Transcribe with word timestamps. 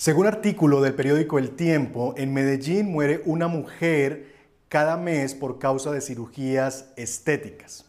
Según 0.00 0.26
artículo 0.26 0.80
del 0.80 0.94
periódico 0.94 1.38
El 1.38 1.50
Tiempo, 1.50 2.14
en 2.16 2.32
Medellín 2.32 2.90
muere 2.90 3.20
una 3.26 3.48
mujer 3.48 4.32
cada 4.70 4.96
mes 4.96 5.34
por 5.34 5.58
causa 5.58 5.92
de 5.92 6.00
cirugías 6.00 6.86
estéticas. 6.96 7.84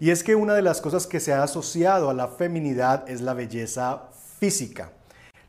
Y 0.00 0.08
es 0.08 0.24
que 0.24 0.36
una 0.36 0.54
de 0.54 0.62
las 0.62 0.80
cosas 0.80 1.06
que 1.06 1.20
se 1.20 1.34
ha 1.34 1.42
asociado 1.42 2.08
a 2.08 2.14
la 2.14 2.28
feminidad 2.28 3.04
es 3.10 3.20
la 3.20 3.34
belleza 3.34 4.04
física. 4.40 4.92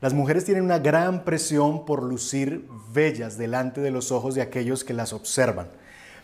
Las 0.02 0.14
mujeres 0.14 0.44
tienen 0.44 0.66
una 0.66 0.80
gran 0.80 1.24
presión 1.24 1.86
por 1.86 2.04
lucir 2.04 2.68
bellas 2.94 3.38
delante 3.38 3.80
de 3.80 3.92
los 3.92 4.12
ojos 4.12 4.36
de 4.36 4.42
aquellos 4.42 4.84
que 4.84 4.94
las 4.94 5.14
observan. 5.14 5.70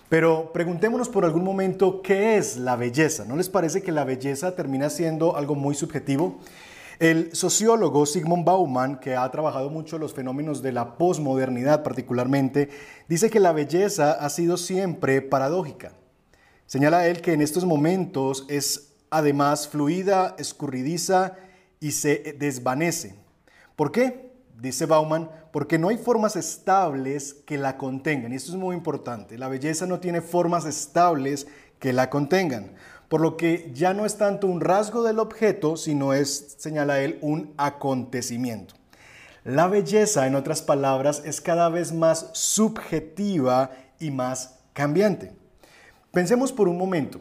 Pero 0.10 0.52
preguntémonos 0.52 1.08
por 1.08 1.24
algún 1.24 1.46
momento 1.46 2.02
qué 2.02 2.36
es 2.36 2.58
la 2.58 2.76
belleza. 2.76 3.24
¿No 3.24 3.38
les 3.38 3.48
parece 3.48 3.82
que 3.82 3.94
la 3.94 4.04
belleza 4.04 4.54
termina 4.54 4.90
siendo 4.90 5.38
algo 5.38 5.56
muy 5.56 5.76
subjetivo? 5.76 6.42
El 7.02 7.36
sociólogo 7.36 8.06
Sigmund 8.06 8.46
Bauman, 8.46 9.00
que 9.00 9.16
ha 9.16 9.28
trabajado 9.32 9.72
mucho 9.72 9.98
los 9.98 10.14
fenómenos 10.14 10.62
de 10.62 10.72
la 10.72 11.00
posmodernidad 11.00 11.82
particularmente, 11.82 12.70
dice 13.10 13.32
que 13.32 13.40
la 13.40 13.54
belleza 13.54 14.12
ha 14.12 14.30
sido 14.30 14.56
siempre 14.56 15.24
paradójica. 15.24 15.94
Señala 16.68 17.08
él 17.08 17.22
que 17.22 17.34
en 17.34 17.42
estos 17.42 17.66
momentos 17.66 18.46
es 18.50 18.94
además 19.10 19.68
fluida, 19.68 20.36
escurridiza 20.38 21.38
y 21.80 21.94
se 21.94 22.36
desvanece. 22.38 23.16
¿Por 23.76 23.92
qué? 23.92 24.34
Dice 24.60 24.86
Bauman, 24.86 25.28
porque 25.52 25.80
no 25.80 25.90
hay 25.90 25.98
formas 25.98 26.36
estables 26.36 27.34
que 27.48 27.58
la 27.58 27.80
contengan. 27.80 28.32
Y 28.32 28.36
esto 28.36 28.52
es 28.52 28.58
muy 28.58 28.76
importante. 28.76 29.40
La 29.40 29.48
belleza 29.48 29.88
no 29.88 30.00
tiene 30.00 30.22
formas 30.22 30.66
estables 30.66 31.48
que 31.80 31.94
la 31.94 32.12
contengan 32.12 32.76
por 33.12 33.20
lo 33.20 33.36
que 33.36 33.70
ya 33.74 33.94
no 33.94 34.06
es 34.06 34.16
tanto 34.16 34.48
un 34.48 34.62
rasgo 34.62 35.04
del 35.04 35.20
objeto, 35.20 35.76
sino 35.76 36.14
es, 36.14 36.56
señala 36.58 37.02
él, 37.02 37.18
un 37.20 37.54
acontecimiento. 37.58 38.76
La 39.44 39.68
belleza, 39.68 40.28
en 40.28 40.36
otras 40.36 40.62
palabras, 40.62 41.22
es 41.26 41.42
cada 41.42 41.68
vez 41.68 41.92
más 41.92 42.30
subjetiva 42.32 43.72
y 44.00 44.12
más 44.12 44.60
cambiante. 44.72 45.34
Pensemos 46.14 46.54
por 46.54 46.70
un 46.70 46.78
momento. 46.78 47.20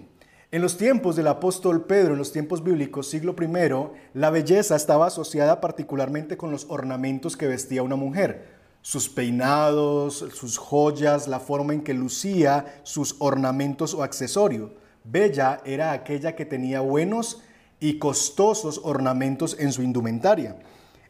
En 0.52 0.62
los 0.62 0.76
tiempos 0.76 1.16
del 1.16 1.26
apóstol 1.26 1.86
Pedro, 1.86 2.12
en 2.12 2.18
los 2.18 2.30
tiempos 2.30 2.62
bíblicos, 2.62 3.10
siglo 3.10 3.34
I, 3.42 3.88
la 4.14 4.30
belleza 4.30 4.76
estaba 4.76 5.08
asociada 5.08 5.60
particularmente 5.60 6.36
con 6.36 6.52
los 6.52 6.66
ornamentos 6.68 7.36
que 7.36 7.48
vestía 7.48 7.82
una 7.82 7.96
mujer, 7.96 8.46
sus 8.80 9.08
peinados, 9.08 10.24
sus 10.34 10.56
joyas, 10.56 11.26
la 11.26 11.40
forma 11.40 11.74
en 11.74 11.82
que 11.82 11.94
lucía 11.94 12.80
sus 12.84 13.16
ornamentos 13.18 13.92
o 13.92 14.04
accesorios. 14.04 14.70
Bella 15.04 15.60
era 15.64 15.92
aquella 15.92 16.36
que 16.36 16.44
tenía 16.44 16.80
buenos 16.80 17.42
y 17.80 17.98
costosos 17.98 18.80
ornamentos 18.84 19.56
en 19.58 19.72
su 19.72 19.82
indumentaria. 19.82 20.56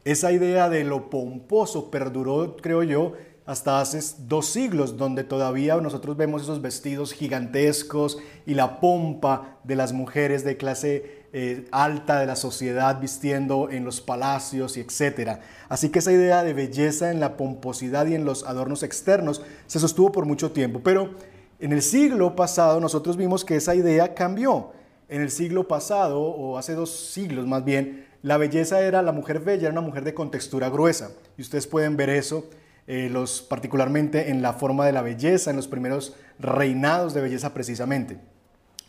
Esa 0.04 0.32
idea 0.32 0.68
de 0.68 0.84
lo 0.84 1.10
pomposo 1.10 1.90
perduró, 1.90 2.56
creo 2.56 2.82
yo, 2.82 3.12
hasta 3.44 3.80
hace 3.80 4.00
dos 4.28 4.46
siglos, 4.46 4.96
donde 4.96 5.24
todavía 5.24 5.76
nosotros 5.76 6.16
vemos 6.16 6.42
esos 6.42 6.62
vestidos 6.62 7.12
gigantescos 7.12 8.18
y 8.46 8.54
la 8.54 8.80
pompa 8.80 9.58
de 9.64 9.74
las 9.74 9.92
mujeres 9.92 10.44
de 10.44 10.56
clase 10.56 11.20
eh, 11.32 11.66
alta 11.70 12.20
de 12.20 12.26
la 12.26 12.36
sociedad 12.36 13.00
vistiendo 13.00 13.68
en 13.70 13.84
los 13.84 14.00
palacios 14.00 14.76
y 14.76 14.80
etcétera. 14.80 15.40
Así 15.68 15.88
que 15.88 15.98
esa 15.98 16.12
idea 16.12 16.42
de 16.44 16.54
belleza 16.54 17.10
en 17.10 17.20
la 17.20 17.36
pomposidad 17.36 18.06
y 18.06 18.14
en 18.14 18.24
los 18.24 18.44
adornos 18.44 18.82
externos 18.82 19.42
se 19.66 19.80
sostuvo 19.80 20.12
por 20.12 20.26
mucho 20.26 20.52
tiempo, 20.52 20.80
pero 20.82 21.14
en 21.60 21.72
el 21.72 21.82
siglo 21.82 22.34
pasado 22.34 22.80
nosotros 22.80 23.18
vimos 23.18 23.44
que 23.44 23.56
esa 23.56 23.74
idea 23.74 24.14
cambió. 24.14 24.72
En 25.10 25.20
el 25.20 25.30
siglo 25.30 25.68
pasado, 25.68 26.20
o 26.20 26.56
hace 26.56 26.74
dos 26.74 26.90
siglos 26.90 27.46
más 27.46 27.64
bien, 27.64 28.06
la 28.22 28.38
belleza 28.38 28.80
era 28.80 29.02
la 29.02 29.12
mujer 29.12 29.40
bella, 29.40 29.64
era 29.64 29.72
una 29.72 29.86
mujer 29.86 30.04
de 30.04 30.14
contextura 30.14 30.70
gruesa. 30.70 31.10
Y 31.36 31.42
ustedes 31.42 31.66
pueden 31.66 31.96
ver 31.96 32.08
eso 32.08 32.48
eh, 32.86 33.08
los, 33.10 33.42
particularmente 33.42 34.30
en 34.30 34.40
la 34.40 34.54
forma 34.54 34.86
de 34.86 34.92
la 34.92 35.02
belleza, 35.02 35.50
en 35.50 35.56
los 35.56 35.68
primeros 35.68 36.16
reinados 36.38 37.12
de 37.12 37.20
belleza 37.20 37.52
precisamente. 37.52 38.18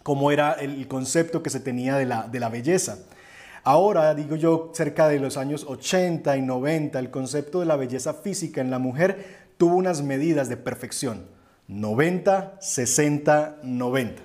Cómo 0.04 0.32
era 0.32 0.54
el 0.54 0.88
concepto 0.88 1.44
que 1.44 1.50
se 1.50 1.60
tenía 1.60 1.98
de 1.98 2.06
la, 2.06 2.28
de 2.28 2.40
la 2.40 2.50
belleza. 2.50 3.00
Ahora, 3.64 4.16
digo 4.16 4.36
yo, 4.36 4.72
cerca 4.74 5.08
de 5.08 5.20
los 5.20 5.38
años 5.38 5.66
80 5.68 6.38
y 6.38 6.42
90, 6.42 7.00
el 7.00 7.12
concepto 7.12 7.60
de 7.60 7.66
la 7.66 7.76
belleza 7.76 8.14
física 8.14 8.62
en 8.62 8.72
la 8.72 8.80
mujer 8.80 9.42
tuvo 9.58 9.76
unas 9.76 10.02
medidas 10.02 10.48
de 10.50 10.58
perfección 10.58 11.41
90, 11.68 12.58
60, 12.60 13.60
90. 13.64 14.22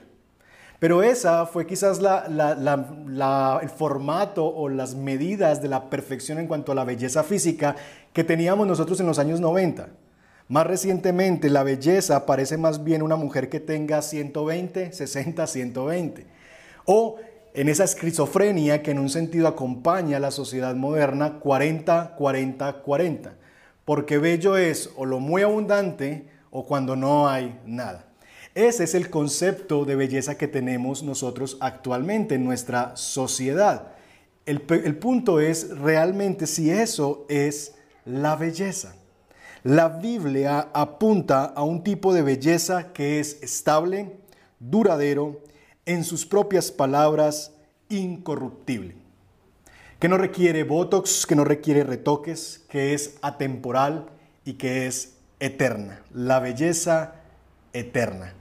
Pero 0.78 1.02
esa 1.02 1.46
fue 1.46 1.66
quizás 1.66 2.00
el 2.00 3.68
formato 3.70 4.46
o 4.46 4.68
las 4.68 4.94
medidas 4.94 5.62
de 5.62 5.68
la 5.68 5.88
perfección 5.88 6.38
en 6.38 6.46
cuanto 6.46 6.72
a 6.72 6.74
la 6.74 6.84
belleza 6.84 7.22
física 7.22 7.76
que 8.12 8.24
teníamos 8.24 8.66
nosotros 8.66 9.00
en 9.00 9.06
los 9.06 9.18
años 9.18 9.40
90. 9.40 9.88
Más 10.48 10.66
recientemente, 10.66 11.50
la 11.50 11.62
belleza 11.62 12.26
parece 12.26 12.56
más 12.56 12.84
bien 12.84 13.02
una 13.02 13.16
mujer 13.16 13.48
que 13.48 13.58
tenga 13.58 14.02
120, 14.02 14.92
60, 14.92 15.46
120. 15.46 16.26
O 16.84 17.16
en 17.54 17.68
esa 17.68 17.84
esquizofrenia 17.84 18.82
que 18.82 18.90
en 18.90 18.98
un 18.98 19.08
sentido 19.08 19.48
acompaña 19.48 20.18
a 20.18 20.20
la 20.20 20.30
sociedad 20.30 20.74
moderna, 20.76 21.40
40, 21.40 22.14
40, 22.16 22.72
40. 22.82 23.34
Porque 23.84 24.18
bello 24.18 24.56
es 24.56 24.90
o 24.96 25.06
lo 25.06 25.20
muy 25.20 25.42
abundante 25.42 26.28
o 26.58 26.64
cuando 26.64 26.96
no 26.96 27.28
hay 27.28 27.60
nada. 27.66 28.06
Ese 28.54 28.84
es 28.84 28.94
el 28.94 29.10
concepto 29.10 29.84
de 29.84 29.94
belleza 29.94 30.38
que 30.38 30.48
tenemos 30.48 31.02
nosotros 31.02 31.58
actualmente 31.60 32.36
en 32.36 32.44
nuestra 32.44 32.96
sociedad. 32.96 33.88
El, 34.46 34.62
punto 34.62 35.38
es 35.38 35.76
realmente 35.76 36.46
si 36.46 36.70
eso 36.70 37.26
es 37.28 37.74
la 38.06 38.36
belleza. 38.36 38.96
La 39.64 39.90
Biblia 39.90 40.70
apunta 40.72 41.44
a 41.44 41.62
un 41.62 41.84
tipo 41.84 42.14
de 42.14 42.22
belleza 42.22 42.94
que 42.94 43.20
es 43.20 43.42
estable, 43.42 44.16
duradero, 44.58 45.42
en 45.84 46.04
sus 46.04 46.24
propias 46.24 46.72
palabras, 46.72 47.52
incorruptible. 47.90 48.96
Que 49.98 50.08
no 50.08 50.16
requiere 50.16 50.64
botox, 50.64 51.26
que 51.26 51.36
no 51.36 51.44
requiere 51.44 51.84
retoques, 51.84 52.64
que 52.70 52.94
es 52.94 53.18
atemporal 53.20 54.06
y 54.46 54.54
que 54.54 54.86
es 54.86 55.15
eterna, 55.40 56.02
la 56.12 56.40
belleza 56.40 57.14
eterna. 57.72 58.32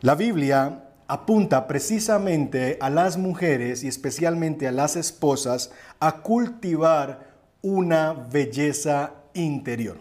La 0.00 0.14
Biblia 0.14 0.84
apunta 1.06 1.66
precisamente 1.66 2.78
a 2.80 2.90
las 2.90 3.16
mujeres 3.16 3.84
y 3.84 3.88
especialmente 3.88 4.66
a 4.66 4.72
las 4.72 4.96
esposas 4.96 5.70
a 6.00 6.20
cultivar 6.22 7.34
una 7.62 8.12
belleza 8.12 9.12
interior. 9.32 9.98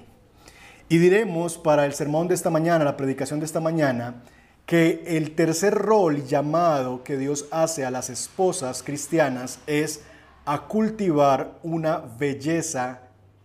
Y 0.90 0.98
diremos 0.98 1.58
para 1.58 1.86
el 1.86 1.94
sermón 1.94 2.28
de 2.28 2.36
esta 2.36 2.50
mañana, 2.50 2.84
la 2.84 2.98
predicación 2.98 3.40
de 3.40 3.46
esta 3.46 3.60
mañana, 3.60 4.24
que 4.66 5.04
el 5.08 5.36
tercer 5.36 5.74
rol 5.74 6.26
llamado 6.26 7.04
que 7.04 7.18
Dios 7.18 7.46
hace 7.52 7.86
a 7.86 7.92
las 7.92 8.10
esposas 8.10 8.84
cristianas 8.84 9.60
es 9.68 10.02
a 10.46 10.68
cultivar 10.68 11.60
una 11.64 11.98
belleza 11.98 13.02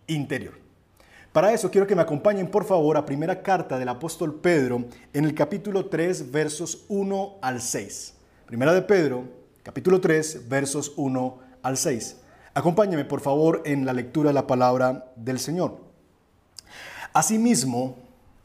interior. 0.07 0.68
Para 1.31 1.53
eso 1.53 1.69
quiero 1.69 1.85
que 1.85 1.95
me 1.95 2.01
acompañen 2.01 2.49
por 2.49 2.65
favor 2.65 2.97
a 2.97 3.05
primera 3.05 3.43
carta 3.43 3.77
del 3.77 3.89
apóstol 3.89 4.39
Pedro 4.41 4.85
en 5.13 5.25
el 5.25 5.35
capítulo 5.35 5.85
3 5.85 6.31
versos 6.31 6.85
1 6.87 7.35
al 7.39 7.61
6. 7.61 8.15
Primera 8.47 8.73
de 8.73 8.81
Pedro, 8.81 9.25
capítulo 9.61 10.01
3 10.01 10.49
versos 10.49 10.91
1 10.97 11.39
al 11.61 11.77
6. 11.77 12.17
Acompáñenme 12.55 13.05
por 13.05 13.21
favor 13.21 13.61
en 13.65 13.85
la 13.85 13.93
lectura 13.93 14.31
de 14.31 14.33
la 14.33 14.47
palabra 14.47 15.13
del 15.15 15.37
Señor. 15.37 15.77
Asimismo, 17.13 17.97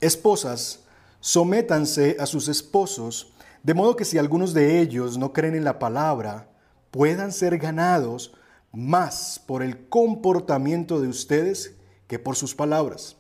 esposas, 0.03 0.81
sométanse 1.21 2.19
a 2.21 2.27
sus 2.27 2.49
esposos, 2.49 3.33
de 3.62 3.73
modo 3.73 3.97
que 3.97 4.05
si 4.05 4.19
algunos 4.19 4.53
de 4.53 4.83
ellos 4.83 5.17
no 5.17 5.33
creen 5.33 5.55
en 5.55 5.65
la 5.65 5.78
palabra, 5.78 6.49
puedan 6.91 7.33
ser 7.33 7.56
ganados 7.56 8.34
más 8.73 9.41
por 9.47 9.62
el 9.62 9.89
comportamiento 9.89 11.00
de 11.00 11.08
ustedes 11.08 11.74
que 12.06 12.19
por 12.19 12.37
sus 12.37 12.55
palabras, 12.55 13.17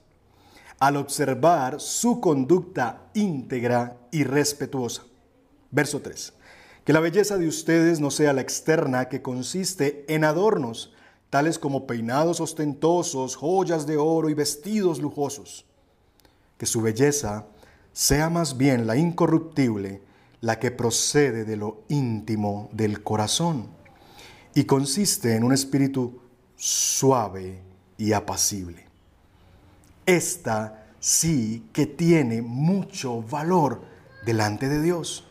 al 0.78 0.96
observar 0.96 1.80
su 1.80 2.20
conducta 2.20 3.10
íntegra 3.14 3.96
y 4.10 4.24
respetuosa. 4.24 5.04
Verso 5.70 6.00
3. 6.00 6.32
Que 6.84 6.92
la 6.92 7.00
belleza 7.00 7.38
de 7.38 7.48
ustedes 7.48 8.00
no 8.00 8.10
sea 8.10 8.32
la 8.32 8.42
externa 8.42 9.08
que 9.08 9.22
consiste 9.22 10.04
en 10.08 10.24
adornos, 10.24 10.92
tales 11.30 11.58
como 11.58 11.86
peinados 11.86 12.40
ostentosos, 12.40 13.36
joyas 13.36 13.86
de 13.86 13.96
oro 13.96 14.28
y 14.28 14.34
vestidos 14.34 15.00
lujosos. 15.00 15.64
Que 16.58 16.66
su 16.66 16.82
belleza 16.82 17.46
sea 17.92 18.28
más 18.28 18.56
bien 18.56 18.86
la 18.86 18.96
incorruptible, 18.96 20.02
la 20.40 20.58
que 20.58 20.70
procede 20.70 21.44
de 21.44 21.56
lo 21.56 21.84
íntimo 21.88 22.68
del 22.72 23.02
corazón 23.02 23.68
y 24.54 24.64
consiste 24.64 25.34
en 25.34 25.44
un 25.44 25.52
espíritu 25.52 26.20
suave 26.56 27.60
y 27.98 28.12
apacible. 28.12 28.86
Esta 30.06 30.86
sí 31.00 31.68
que 31.72 31.86
tiene 31.86 32.42
mucho 32.42 33.22
valor 33.22 33.82
delante 34.26 34.68
de 34.68 34.82
Dios. 34.82 35.26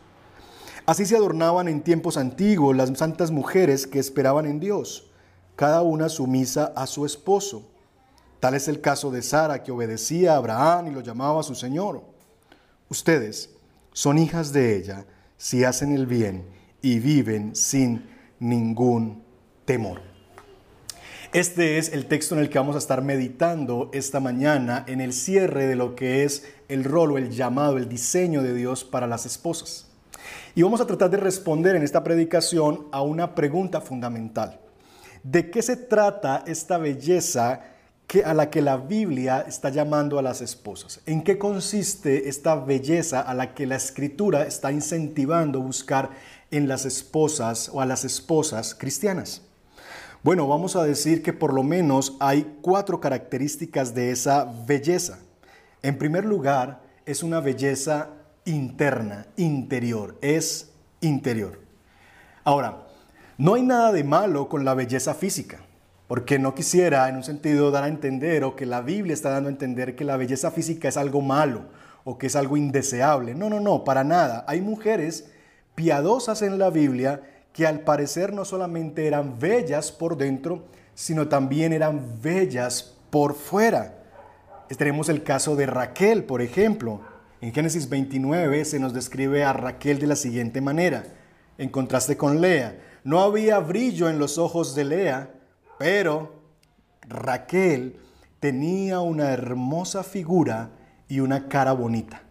Así 0.85 1.05
se 1.05 1.15
adornaban 1.15 1.67
en 1.67 1.81
tiempos 1.81 2.17
antiguos 2.17 2.75
las 2.75 2.97
santas 2.97 3.31
mujeres 3.31 3.87
que 3.87 3.99
esperaban 3.99 4.45
en 4.45 4.59
Dios, 4.59 5.09
cada 5.55 5.81
una 5.81 6.09
sumisa 6.09 6.73
a 6.75 6.87
su 6.87 7.05
esposo, 7.05 7.69
Tal 8.43 8.55
es 8.55 8.67
el 8.67 8.81
caso 8.81 9.09
de 9.09 9.21
Sara, 9.21 9.63
que 9.63 9.71
obedecía 9.71 10.33
a 10.33 10.35
Abraham 10.35 10.87
y 10.87 10.91
lo 10.91 10.99
llamaba 10.99 11.41
su 11.43 11.55
Señor. 11.55 12.03
Ustedes 12.89 13.51
son 13.93 14.17
hijas 14.17 14.51
de 14.51 14.75
ella 14.75 15.05
si 15.37 15.63
hacen 15.63 15.95
el 15.95 16.07
bien 16.07 16.45
y 16.81 16.99
viven 16.99 17.55
sin 17.55 18.05
ningún 18.39 19.23
temor. 19.63 20.01
Este 21.33 21.79
es 21.79 21.91
el 21.91 22.05
texto 22.05 22.35
en 22.35 22.41
el 22.41 22.49
que 22.51 22.59
vamos 22.59 22.75
a 22.75 22.77
estar 22.77 23.01
meditando 23.01 23.89
esta 23.91 24.19
mañana 24.19 24.85
en 24.87 25.01
el 25.01 25.13
cierre 25.13 25.65
de 25.65 25.75
lo 25.75 25.95
que 25.95 26.23
es 26.23 26.45
el 26.67 26.83
rol 26.83 27.13
o 27.13 27.17
el 27.17 27.31
llamado, 27.31 27.77
el 27.77 27.89
diseño 27.89 28.43
de 28.43 28.53
Dios 28.53 28.83
para 28.83 29.07
las 29.07 29.25
esposas. 29.25 29.87
Y 30.53 30.61
vamos 30.61 30.79
a 30.79 30.85
tratar 30.85 31.09
de 31.09 31.17
responder 31.17 31.75
en 31.75 31.81
esta 31.81 32.03
predicación 32.03 32.85
a 32.91 33.01
una 33.01 33.33
pregunta 33.33 33.81
fundamental. 33.81 34.59
¿De 35.23 35.49
qué 35.49 35.63
se 35.63 35.75
trata 35.75 36.43
esta 36.45 36.77
belleza 36.77 37.61
que, 38.05 38.23
a 38.23 38.35
la 38.35 38.51
que 38.51 38.61
la 38.61 38.77
Biblia 38.77 39.43
está 39.47 39.69
llamando 39.69 40.19
a 40.19 40.21
las 40.21 40.39
esposas? 40.39 41.01
¿En 41.07 41.23
qué 41.23 41.39
consiste 41.39 42.29
esta 42.29 42.53
belleza 42.53 43.21
a 43.21 43.33
la 43.33 43.55
que 43.55 43.65
la 43.65 43.77
escritura 43.77 44.43
está 44.43 44.71
incentivando 44.71 45.61
buscar 45.61 46.11
en 46.51 46.67
las 46.67 46.85
esposas 46.85 47.71
o 47.73 47.81
a 47.81 47.87
las 47.87 48.05
esposas 48.05 48.75
cristianas? 48.75 49.41
Bueno, 50.23 50.47
vamos 50.47 50.77
a 50.77 50.85
decir 50.85 51.21
que 51.21 51.33
por 51.33 51.53
lo 51.53 51.63
menos 51.63 52.15
hay 52.21 52.55
cuatro 52.61 53.01
características 53.01 53.93
de 53.93 54.11
esa 54.11 54.49
belleza. 54.65 55.19
En 55.81 55.97
primer 55.97 56.23
lugar, 56.23 56.79
es 57.05 57.23
una 57.23 57.41
belleza 57.41 58.07
interna, 58.45 59.25
interior, 59.35 60.17
es 60.21 60.71
interior. 61.01 61.59
Ahora, 62.45 62.87
no 63.37 63.55
hay 63.55 63.63
nada 63.63 63.91
de 63.91 64.05
malo 64.05 64.47
con 64.47 64.63
la 64.63 64.73
belleza 64.73 65.13
física, 65.13 65.59
porque 66.07 66.39
no 66.39 66.55
quisiera 66.55 67.09
en 67.09 67.17
un 67.17 67.23
sentido 67.23 67.69
dar 67.69 67.83
a 67.83 67.89
entender 67.89 68.45
o 68.45 68.55
que 68.55 68.65
la 68.65 68.79
Biblia 68.79 69.13
está 69.13 69.31
dando 69.31 69.49
a 69.49 69.51
entender 69.51 69.97
que 69.97 70.05
la 70.05 70.15
belleza 70.15 70.51
física 70.51 70.87
es 70.87 70.95
algo 70.95 71.19
malo 71.19 71.63
o 72.05 72.17
que 72.17 72.27
es 72.27 72.37
algo 72.37 72.55
indeseable. 72.55 73.35
No, 73.35 73.49
no, 73.49 73.59
no, 73.59 73.83
para 73.83 74.05
nada. 74.05 74.45
Hay 74.47 74.61
mujeres 74.61 75.29
piadosas 75.75 76.41
en 76.43 76.59
la 76.59 76.69
Biblia 76.69 77.23
que 77.53 77.67
al 77.67 77.81
parecer 77.81 78.33
no 78.33 78.43
solamente 78.45 79.07
eran 79.07 79.39
bellas 79.39 79.91
por 79.91 80.17
dentro, 80.17 80.65
sino 80.95 81.27
también 81.27 81.71
eran 81.71 82.19
bellas 82.21 82.97
por 83.09 83.35
fuera. 83.35 83.99
Tenemos 84.77 85.07
el 85.07 85.23
caso 85.23 85.55
de 85.55 85.67
Raquel, 85.67 86.23
por 86.23 86.41
ejemplo. 86.41 87.01
En 87.41 87.53
Génesis 87.53 87.87
29 87.89 88.65
se 88.65 88.79
nos 88.79 88.93
describe 88.93 89.43
a 89.43 89.53
Raquel 89.53 89.99
de 89.99 90.07
la 90.07 90.15
siguiente 90.15 90.61
manera, 90.61 91.03
en 91.59 91.69
contraste 91.69 92.17
con 92.17 92.41
Lea. 92.41 92.79
No 93.03 93.19
había 93.19 93.59
brillo 93.59 94.09
en 94.09 94.17
los 94.17 94.39
ojos 94.39 94.73
de 94.73 94.85
Lea, 94.85 95.29
pero 95.77 96.41
Raquel 97.01 97.97
tenía 98.39 99.01
una 99.01 99.31
hermosa 99.31 100.03
figura 100.03 100.71
y 101.07 101.19
una 101.19 101.47
cara 101.49 101.73
bonita. 101.73 102.23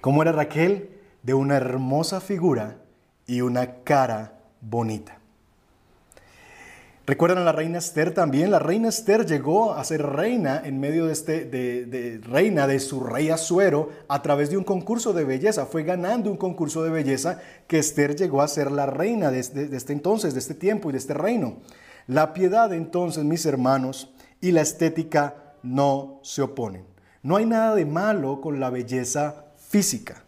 ¿Cómo 0.00 0.22
era 0.22 0.32
Raquel? 0.32 0.98
De 1.22 1.34
una 1.34 1.56
hermosa 1.56 2.20
figura 2.20 2.78
y 3.26 3.42
una 3.42 3.82
cara 3.84 4.37
bonita. 4.60 5.18
¿Recuerdan 7.08 7.38
a 7.38 7.44
la 7.44 7.52
reina 7.52 7.78
Esther 7.78 8.12
también? 8.12 8.50
La 8.50 8.58
reina 8.58 8.90
Esther 8.90 9.24
llegó 9.24 9.72
a 9.72 9.82
ser 9.82 10.02
reina 10.04 10.60
en 10.62 10.78
medio 10.78 11.06
de, 11.06 11.14
este, 11.14 11.46
de, 11.46 12.20
reina 12.22 12.66
de 12.66 12.80
su 12.80 13.00
rey 13.00 13.30
Azuero 13.30 13.88
a 14.08 14.20
través 14.20 14.50
de 14.50 14.58
un 14.58 14.64
concurso 14.64 15.14
de 15.14 15.24
belleza. 15.24 15.64
Fue 15.64 15.84
ganando 15.84 16.30
un 16.30 16.36
concurso 16.36 16.82
de 16.82 16.90
belleza 16.90 17.40
que 17.66 17.78
Esther 17.78 18.14
llegó 18.14 18.42
a 18.42 18.48
ser 18.48 18.70
la 18.70 18.84
reina 18.84 19.30
de, 19.30 19.42
de 19.42 19.74
este 19.74 19.94
entonces, 19.94 20.34
de 20.34 20.40
este 20.40 20.52
tiempo 20.52 20.90
y 20.90 20.92
de 20.92 20.98
este 20.98 21.14
reino. 21.14 21.56
La 22.06 22.34
piedad 22.34 22.74
entonces, 22.74 23.24
mis 23.24 23.46
hermanos, 23.46 24.12
y 24.42 24.52
la 24.52 24.60
estética 24.60 25.54
no 25.62 26.20
se 26.22 26.42
oponen. 26.42 26.84
No 27.22 27.36
hay 27.36 27.46
nada 27.46 27.74
de 27.74 27.86
malo 27.86 28.42
con 28.42 28.60
la 28.60 28.68
belleza 28.68 29.46
física. 29.56 30.24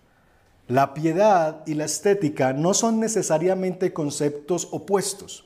La 0.71 0.95
piedad 0.95 1.63
y 1.67 1.75
la 1.75 1.87
estética 1.87 2.53
no 2.53 2.75
son 2.75 3.01
necesariamente 3.01 3.93
conceptos 3.93 4.69
opuestos. 4.71 5.45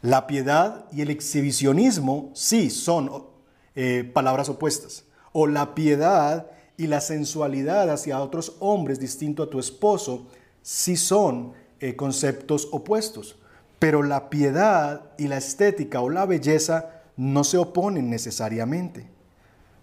La 0.00 0.26
piedad 0.26 0.86
y 0.90 1.02
el 1.02 1.10
exhibicionismo 1.10 2.30
sí 2.32 2.70
son 2.70 3.26
eh, 3.74 4.10
palabras 4.10 4.48
opuestas. 4.48 5.04
O 5.32 5.46
la 5.46 5.74
piedad 5.74 6.46
y 6.78 6.86
la 6.86 7.02
sensualidad 7.02 7.90
hacia 7.90 8.22
otros 8.22 8.56
hombres 8.58 8.98
distinto 8.98 9.42
a 9.42 9.50
tu 9.50 9.58
esposo 9.58 10.28
sí 10.62 10.96
son 10.96 11.52
eh, 11.78 11.94
conceptos 11.94 12.70
opuestos. 12.72 13.36
Pero 13.78 14.02
la 14.02 14.30
piedad 14.30 15.10
y 15.18 15.28
la 15.28 15.36
estética 15.36 16.00
o 16.00 16.08
la 16.08 16.24
belleza 16.24 17.02
no 17.18 17.44
se 17.44 17.58
oponen 17.58 18.08
necesariamente. 18.08 19.10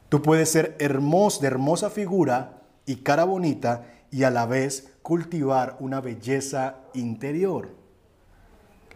Tú 0.10 0.24
puedes 0.24 0.50
ser 0.50 0.75
hermoso, 0.80 1.39
de 1.42 1.48
hermosa 1.50 1.92
figura 1.92 2.63
y 2.88 2.95
cara 2.95 3.25
bonita 3.25 3.86
y 4.12 4.24
a 4.24 4.30
la 4.30 4.46
vez 4.46 4.92
cultivar 5.02 5.78
una 5.80 6.02
belleza 6.02 6.75
interior. 6.94 7.69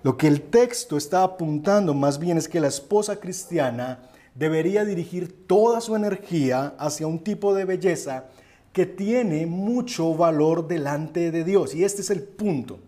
Lo 0.04 0.18
que 0.18 0.28
el 0.28 0.42
texto 0.42 0.98
está 0.98 1.24
apuntando 1.24 1.94
más 1.94 2.20
bien 2.20 2.38
es 2.38 2.48
que 2.48 2.60
la 2.60 2.68
esposa 2.68 3.20
cristiana 3.20 4.04
debería 4.36 4.86
dirigir 4.86 5.48
toda 5.48 5.82
su 5.82 5.96
energía 5.96 6.76
hacia 6.78 7.08
un 7.08 7.24
tipo 7.24 7.56
de 7.56 7.66
belleza 7.66 8.26
que 8.72 8.86
tiene 8.86 9.46
mucho 9.46 10.14
valor 10.14 10.68
delante 10.68 11.32
de 11.32 11.44
Dios. 11.44 11.74
Y 11.74 11.86
este 11.86 12.02
es 12.02 12.10
el 12.10 12.22
punto. 12.22 12.80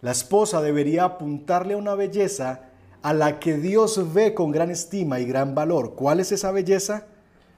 La 0.00 0.10
esposa 0.10 0.62
debería 0.62 1.04
apuntarle 1.04 1.74
a 1.74 1.76
una 1.76 1.94
belleza 1.94 2.62
a 3.02 3.12
la 3.12 3.38
que 3.38 3.58
Dios 3.58 4.12
ve 4.14 4.34
con 4.34 4.50
gran 4.50 4.70
estima 4.70 5.20
y 5.20 5.26
gran 5.26 5.54
valor. 5.54 5.94
¿Cuál 5.94 6.18
es 6.18 6.32
esa 6.32 6.50
belleza? 6.50 7.06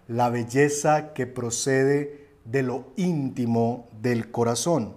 La 0.08 0.28
belleza 0.28 1.14
que 1.14 1.26
procede 1.26 2.23
de 2.44 2.62
lo 2.62 2.92
íntimo 2.96 3.88
del 4.00 4.30
corazón. 4.30 4.94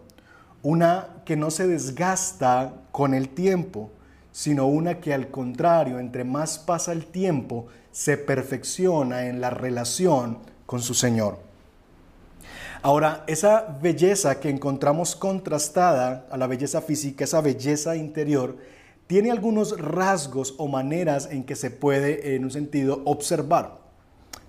Una 0.64 1.22
que 1.26 1.36
no 1.36 1.52
se 1.52 1.68
desgasta 1.68 2.74
con 2.92 3.14
el 3.14 3.30
tiempo, 3.30 3.92
sino 4.32 4.68
una 4.68 5.00
que 5.00 5.14
al 5.14 5.30
contrario, 5.30 6.00
entre 6.00 6.24
más 6.24 6.60
pasa 6.60 6.92
el 6.92 7.06
tiempo, 7.06 7.68
se 7.92 8.18
perfecciona 8.18 9.28
en 9.28 9.42
la 9.42 9.50
relación 9.50 10.40
con 10.66 10.82
su 10.82 10.94
Señor. 10.94 11.40
Ahora, 12.84 13.24
esa 13.28 13.78
belleza 13.82 14.40
que 14.40 14.50
encontramos 14.50 15.16
contrastada 15.16 16.28
a 16.30 16.38
la 16.38 16.48
belleza 16.48 16.82
física, 16.82 17.24
esa 17.24 17.42
belleza 17.42 17.96
interior, 17.96 18.58
tiene 19.08 19.32
algunos 19.32 19.80
rasgos 19.80 20.54
o 20.58 20.68
maneras 20.68 21.30
en 21.32 21.44
que 21.44 21.56
se 21.56 21.72
puede, 21.72 22.36
en 22.36 22.44
un 22.44 22.52
sentido, 22.52 23.02
observar. 23.06 23.87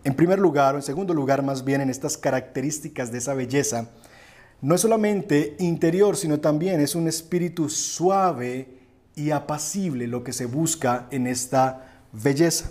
En 0.04 0.14
primer 0.14 0.38
lugar, 0.38 0.74
o 0.74 0.78
en 0.78 0.82
segundo 0.82 1.12
lugar 1.12 1.42
más 1.42 1.64
bien, 1.64 1.80
en 1.80 1.90
estas 1.90 2.16
características 2.16 3.10
de 3.10 3.18
esa 3.18 3.34
belleza, 3.34 3.90
no 4.60 4.74
es 4.74 4.80
solamente 4.80 5.56
interior, 5.58 6.16
sino 6.16 6.40
también 6.40 6.80
es 6.80 6.94
un 6.94 7.06
espíritu 7.08 7.68
suave 7.68 8.68
y 9.14 9.30
apacible 9.30 10.06
lo 10.06 10.24
que 10.24 10.32
se 10.32 10.46
busca 10.46 11.06
en 11.10 11.26
esta 11.26 12.02
belleza. 12.12 12.70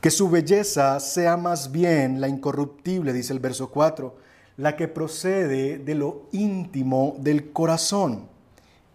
Que 0.00 0.10
su 0.10 0.28
belleza 0.28 0.98
sea 1.00 1.36
más 1.36 1.70
bien 1.70 2.20
la 2.20 2.28
incorruptible, 2.28 3.12
dice 3.12 3.32
el 3.32 3.38
verso 3.38 3.70
4, 3.70 4.16
la 4.56 4.76
que 4.76 4.88
procede 4.88 5.78
de 5.78 5.94
lo 5.94 6.28
íntimo 6.32 7.16
del 7.18 7.52
corazón. 7.52 8.28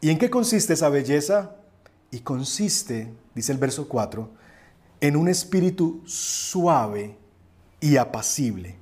¿Y 0.02 0.10
en 0.10 0.18
qué 0.18 0.30
consiste 0.30 0.74
esa 0.74 0.90
belleza? 0.90 1.56
Y 2.12 2.20
consiste, 2.20 3.12
dice 3.34 3.52
el 3.52 3.58
verso 3.58 3.88
4, 3.88 4.30
en 5.02 5.16
un 5.16 5.28
espíritu 5.28 6.02
suave 6.06 7.18
y 7.80 7.98
apacible. 7.98 8.78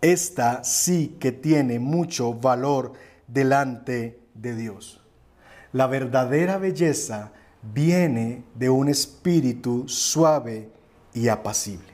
Esta 0.00 0.62
sí 0.64 1.16
que 1.18 1.32
tiene 1.32 1.78
mucho 1.78 2.34
valor 2.34 2.92
delante 3.26 4.20
de 4.34 4.54
Dios. 4.54 5.02
La 5.72 5.86
verdadera 5.86 6.58
belleza 6.58 7.32
viene 7.62 8.44
de 8.54 8.70
un 8.70 8.88
espíritu 8.88 9.88
suave 9.88 10.70
y 11.12 11.28
apacible. 11.28 11.88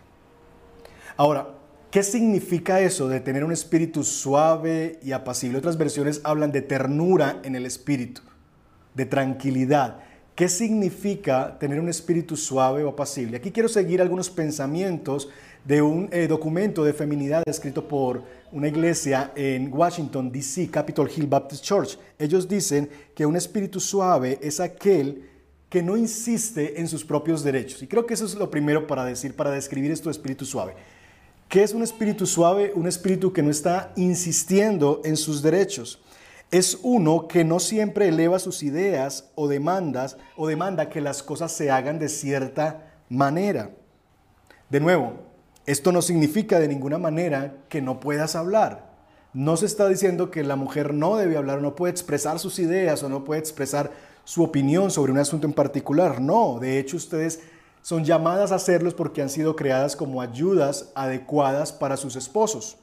Ahora, 1.16 1.48
¿qué 1.90 2.02
significa 2.02 2.80
eso 2.80 3.08
de 3.08 3.20
tener 3.20 3.44
un 3.44 3.52
espíritu 3.52 4.04
suave 4.04 4.98
y 5.02 5.12
apacible? 5.12 5.58
Otras 5.58 5.78
versiones 5.78 6.20
hablan 6.24 6.52
de 6.52 6.62
ternura 6.62 7.40
en 7.42 7.54
el 7.56 7.66
espíritu, 7.66 8.20
de 8.94 9.06
tranquilidad. 9.06 10.00
¿Qué 10.34 10.48
significa 10.48 11.56
tener 11.60 11.78
un 11.78 11.88
espíritu 11.88 12.36
suave 12.36 12.82
o 12.82 12.88
apacible? 12.88 13.36
Aquí 13.36 13.52
quiero 13.52 13.68
seguir 13.68 14.02
algunos 14.02 14.28
pensamientos 14.28 15.28
de 15.64 15.80
un 15.80 16.08
eh, 16.10 16.26
documento 16.26 16.82
de 16.82 16.92
feminidad 16.92 17.44
escrito 17.46 17.86
por 17.86 18.20
una 18.50 18.66
iglesia 18.66 19.30
en 19.36 19.72
Washington, 19.72 20.32
D.C., 20.32 20.70
Capitol 20.72 21.08
Hill 21.14 21.28
Baptist 21.28 21.62
Church. 21.62 21.98
Ellos 22.18 22.48
dicen 22.48 22.90
que 23.14 23.24
un 23.24 23.36
espíritu 23.36 23.78
suave 23.78 24.40
es 24.42 24.58
aquel 24.58 25.30
que 25.68 25.84
no 25.84 25.96
insiste 25.96 26.80
en 26.80 26.88
sus 26.88 27.04
propios 27.04 27.44
derechos. 27.44 27.80
Y 27.84 27.86
creo 27.86 28.04
que 28.04 28.14
eso 28.14 28.24
es 28.24 28.34
lo 28.34 28.50
primero 28.50 28.88
para 28.88 29.04
decir, 29.04 29.36
para 29.36 29.52
describir 29.52 29.92
esto 29.92 30.08
de 30.08 30.12
espíritu 30.12 30.44
suave. 30.44 30.74
¿Qué 31.48 31.62
es 31.62 31.72
un 31.72 31.84
espíritu 31.84 32.26
suave? 32.26 32.72
Un 32.74 32.88
espíritu 32.88 33.32
que 33.32 33.42
no 33.42 33.50
está 33.52 33.92
insistiendo 33.94 35.00
en 35.04 35.16
sus 35.16 35.42
derechos. 35.42 36.00
Es 36.54 36.78
uno 36.84 37.26
que 37.26 37.42
no 37.42 37.58
siempre 37.58 38.06
eleva 38.06 38.38
sus 38.38 38.62
ideas 38.62 39.28
o 39.34 39.48
demandas 39.48 40.16
o 40.36 40.46
demanda 40.46 40.88
que 40.88 41.00
las 41.00 41.24
cosas 41.24 41.50
se 41.50 41.68
hagan 41.72 41.98
de 41.98 42.08
cierta 42.08 42.92
manera. 43.08 43.72
De 44.70 44.78
nuevo, 44.78 45.14
Esto 45.66 45.90
no 45.90 46.00
significa 46.00 46.60
de 46.60 46.68
ninguna 46.68 46.96
manera 46.96 47.56
que 47.68 47.82
no 47.82 47.98
puedas 47.98 48.36
hablar. 48.36 48.92
No 49.32 49.56
se 49.56 49.66
está 49.66 49.88
diciendo 49.88 50.30
que 50.30 50.44
la 50.44 50.54
mujer 50.54 50.94
no 50.94 51.16
debe 51.16 51.36
hablar, 51.36 51.60
no 51.60 51.74
puede 51.74 51.90
expresar 51.90 52.38
sus 52.38 52.60
ideas 52.60 53.02
o 53.02 53.08
no 53.08 53.24
puede 53.24 53.40
expresar 53.40 53.90
su 54.22 54.44
opinión 54.44 54.92
sobre 54.92 55.10
un 55.10 55.18
asunto 55.18 55.48
en 55.48 55.54
particular. 55.54 56.20
No, 56.20 56.60
de 56.60 56.78
hecho 56.78 56.98
ustedes 56.98 57.40
son 57.82 58.04
llamadas 58.04 58.52
a 58.52 58.56
hacerlos 58.56 58.94
porque 58.94 59.22
han 59.22 59.28
sido 59.28 59.56
creadas 59.56 59.96
como 59.96 60.20
ayudas 60.20 60.92
adecuadas 60.94 61.72
para 61.72 61.96
sus 61.96 62.14
esposos. 62.14 62.76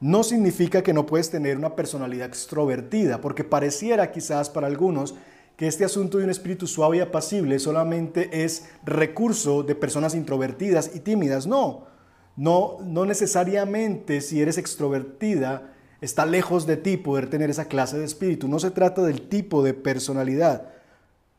No 0.00 0.22
significa 0.22 0.82
que 0.82 0.92
no 0.92 1.06
puedes 1.06 1.30
tener 1.30 1.56
una 1.56 1.74
personalidad 1.74 2.28
extrovertida, 2.28 3.20
porque 3.20 3.42
pareciera 3.42 4.12
quizás 4.12 4.48
para 4.48 4.68
algunos 4.68 5.16
que 5.56 5.66
este 5.66 5.84
asunto 5.84 6.18
de 6.18 6.24
un 6.24 6.30
espíritu 6.30 6.68
suave 6.68 6.98
y 6.98 7.00
apacible 7.00 7.58
solamente 7.58 8.44
es 8.44 8.68
recurso 8.84 9.64
de 9.64 9.74
personas 9.74 10.14
introvertidas 10.14 10.92
y 10.94 11.00
tímidas. 11.00 11.48
No, 11.48 11.86
no, 12.36 12.78
no 12.84 13.04
necesariamente 13.04 14.20
si 14.20 14.40
eres 14.40 14.56
extrovertida 14.56 15.72
está 16.00 16.26
lejos 16.26 16.64
de 16.64 16.76
ti 16.76 16.96
poder 16.96 17.28
tener 17.28 17.50
esa 17.50 17.66
clase 17.66 17.98
de 17.98 18.04
espíritu. 18.04 18.46
No 18.46 18.60
se 18.60 18.70
trata 18.70 19.02
del 19.02 19.22
tipo 19.22 19.64
de 19.64 19.74
personalidad. 19.74 20.68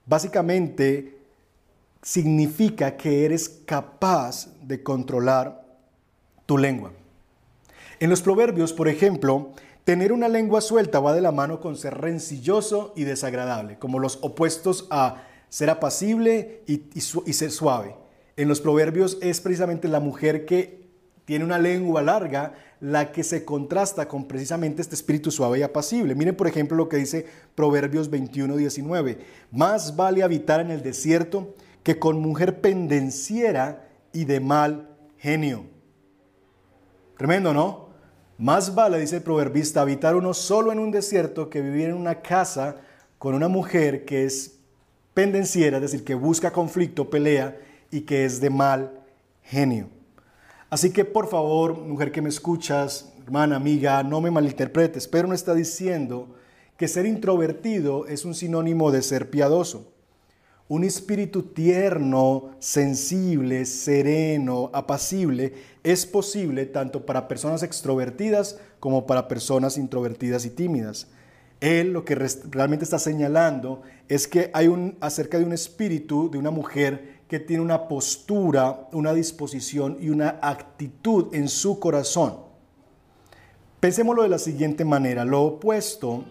Básicamente 0.06 1.18
significa 2.01 2.98
que 2.98 3.24
eres 3.24 3.48
capaz 3.66 4.50
de 4.62 4.84
controlar 4.84 5.66
tu 6.46 6.58
lengua. 6.58 6.92
En 8.00 8.10
los 8.10 8.22
proverbios, 8.22 8.74
por 8.74 8.88
ejemplo, 8.88 9.53
Tener 9.89 10.12
una 10.13 10.27
lengua 10.27 10.62
suelta 10.62 11.00
va 11.00 11.15
de 11.15 11.22
la 11.22 11.32
mano 11.32 11.60
con 11.60 11.75
ser 11.75 11.96
rencilloso 11.96 12.94
y 12.96 13.06
desagradable, 13.06 13.79
como 13.79 13.98
los 13.98 14.20
opuestos 14.22 14.86
a 14.91 15.24
ser 15.50 15.72
apacible 15.72 16.62
y, 16.68 17.01
ser 17.01 17.50
suave. 17.50 17.96
En 18.36 18.48
los 18.48 18.62
proverbios 18.62 19.18
es 19.20 19.41
precisamente 19.41 19.88
la 19.88 20.00
mujer 20.00 20.46
que 20.46 20.88
tiene 21.25 21.44
una 21.44 21.58
lengua 21.58 22.03
larga 22.03 22.53
la 22.79 23.12
que 23.12 23.24
se 23.24 23.44
contrasta 23.46 24.08
con 24.08 24.27
precisamente 24.27 24.84
este 24.84 24.94
espíritu 24.94 25.32
suave 25.32 25.58
y 25.58 25.63
apacible. 25.63 26.13
Miren 26.13 26.36
por 26.36 26.48
ejemplo 26.48 26.77
lo 26.77 26.88
que 26.88 26.98
dice 26.98 27.25
Proverbios 27.56 28.12
21, 28.12 28.58
19. 28.58 29.18
Más 29.50 29.96
vale 29.96 30.22
habitar 30.22 30.60
en 30.60 30.70
el 30.70 30.84
desierto 30.84 31.56
que 31.82 31.98
con 31.98 32.20
mujer 32.20 32.62
pendenciera 32.62 33.89
y 34.13 34.25
de 34.25 34.39
mal 34.39 34.88
genio. 35.18 35.65
Tremendo, 37.18 37.56
¿no? 37.56 37.88
Más 38.39 38.74
vale, 38.74 38.98
dice 38.98 39.17
el 39.17 39.22
proverbista, 39.22 39.81
habitar 39.81 40.15
uno 40.15 40.34
solo 40.34 40.72
en 40.72 40.79
un 40.79 40.91
desierto 40.91 41.50
que 41.50 41.60
vivir 41.60 41.89
en 41.89 41.96
una 41.96 42.22
casa 42.22 42.77
con 43.17 43.36
una 43.36 43.50
mujer 43.50 44.05
que 44.05 44.24
es 44.24 44.55
pendenciera, 45.13 45.75
es 45.75 45.81
decir, 45.81 46.05
que 46.05 46.15
busca 46.15 46.50
conflicto, 46.50 47.10
pelea 47.10 47.60
y 47.91 48.01
que 48.01 48.24
es 48.24 48.39
de 48.39 48.50
mal 48.50 48.93
genio. 49.43 49.89
Así 50.69 50.89
que 50.93 51.03
por 51.03 51.27
favor, 51.27 51.79
mujer 51.79 52.13
que 52.13 52.22
me 52.22 52.29
escuchas, 52.29 53.12
hermana, 53.25 53.58
amiga, 53.58 54.01
no 54.03 54.22
me 54.22 54.31
malinterpretes, 54.31 55.10
pero 55.10 55.27
no 55.27 55.34
está 55.34 55.53
diciendo 55.53 56.29
que 56.77 56.88
ser 56.88 57.05
introvertido 57.05 58.08
es 58.08 58.24
un 58.24 58.36
sinónimo 58.36 58.89
de 58.89 59.01
ser 59.01 59.29
piadoso. 59.29 59.91
Un 60.70 60.84
espíritu 60.84 61.42
tierno, 61.42 62.52
sensible, 62.60 63.66
sereno, 63.66 64.70
apacible 64.72 65.54
es 65.82 66.06
posible 66.06 66.68
tanto 66.68 67.08
para 67.08 67.28
personas 67.28 67.64
extrovertidas 67.64 68.60
como 68.80 69.08
para 69.08 69.28
personas 69.28 69.80
introvertidas 69.80 70.46
y 70.46 70.52
tímidas. 70.52 71.08
Él 71.60 71.92
lo 71.92 72.06
que 72.06 72.14
realmente 72.14 72.84
está 72.84 73.00
señalando 73.00 73.82
es 74.10 74.28
que 74.28 74.52
hay 74.54 74.68
un 74.68 74.96
acerca 75.02 75.40
de 75.40 75.46
un 75.46 75.54
espíritu 75.54 76.30
de 76.30 76.38
una 76.38 76.52
mujer 76.52 77.18
que 77.28 77.40
tiene 77.40 77.64
una 77.64 77.88
postura, 77.88 78.88
una 78.92 79.16
disposición 79.16 79.98
y 80.00 80.10
una 80.10 80.38
actitud 80.40 81.34
en 81.34 81.50
su 81.50 81.80
corazón. 81.80 82.42
Pensémoslo 83.80 84.22
de 84.22 84.30
la 84.30 84.38
siguiente 84.38 84.86
manera, 84.86 85.26
lo 85.26 85.42
opuesto 85.42 86.26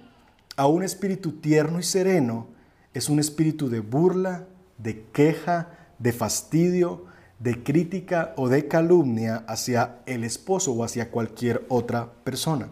a 0.55 0.69
un 0.69 0.85
espíritu 0.85 1.41
tierno 1.41 1.81
y 1.81 1.83
sereno 1.83 2.57
es 2.99 3.09
un 3.09 3.21
espíritu 3.21 3.71
de 3.71 3.81
burla, 3.81 4.47
de 4.77 5.05
queja, 5.13 5.69
de 5.99 6.13
fastidio, 6.13 7.05
de 7.39 7.63
crítica 7.63 8.35
o 8.37 8.49
de 8.49 8.67
calumnia 8.67 9.45
hacia 9.47 10.01
el 10.07 10.25
esposo 10.25 10.73
o 10.73 10.83
hacia 10.83 11.11
cualquier 11.11 11.65
otra 11.69 12.11
persona. 12.25 12.69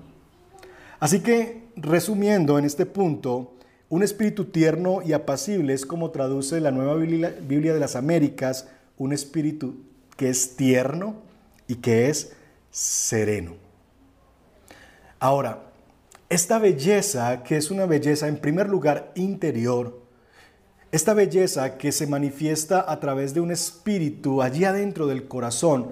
Así 0.99 1.21
que, 1.21 1.63
resumiendo 1.77 2.59
en 2.59 2.65
este 2.65 2.87
punto, 2.87 3.53
un 3.89 4.03
espíritu 4.03 4.47
tierno 4.47 5.01
y 5.03 5.13
apacible 5.13 5.73
es 5.73 5.87
como 5.87 6.11
traduce 6.11 6.61
la 6.61 6.73
nueva 6.73 6.95
Biblia, 6.97 7.31
de 7.75 7.81
las 7.81 7.95
Américas, 7.95 8.67
un 8.99 9.13
espíritu 9.13 9.77
que 10.17 10.29
es 10.29 10.57
tierno 10.57 11.15
y 11.69 11.77
que 11.77 12.09
es 12.09 12.33
sereno. 12.73 13.55
Ahora, 15.21 15.63
esta 16.29 16.59
belleza, 16.59 17.45
que 17.45 17.57
es 17.57 17.71
una 17.71 17.87
belleza 17.87 18.27
en 18.27 18.39
primer 18.39 18.69
lugar 18.69 19.13
interior, 19.15 20.06
esta 20.93 21.15
belleza 21.15 21.79
que 21.79 21.93
se 21.93 22.07
manifiesta 22.07 22.85
a 22.87 23.01
través 23.01 23.35
de 23.35 23.41
un 23.41 23.51
espíritu 23.51 24.43
allí 24.43 24.65
adentro 24.65 25.07
del 25.07 25.29
corazón, 25.29 25.91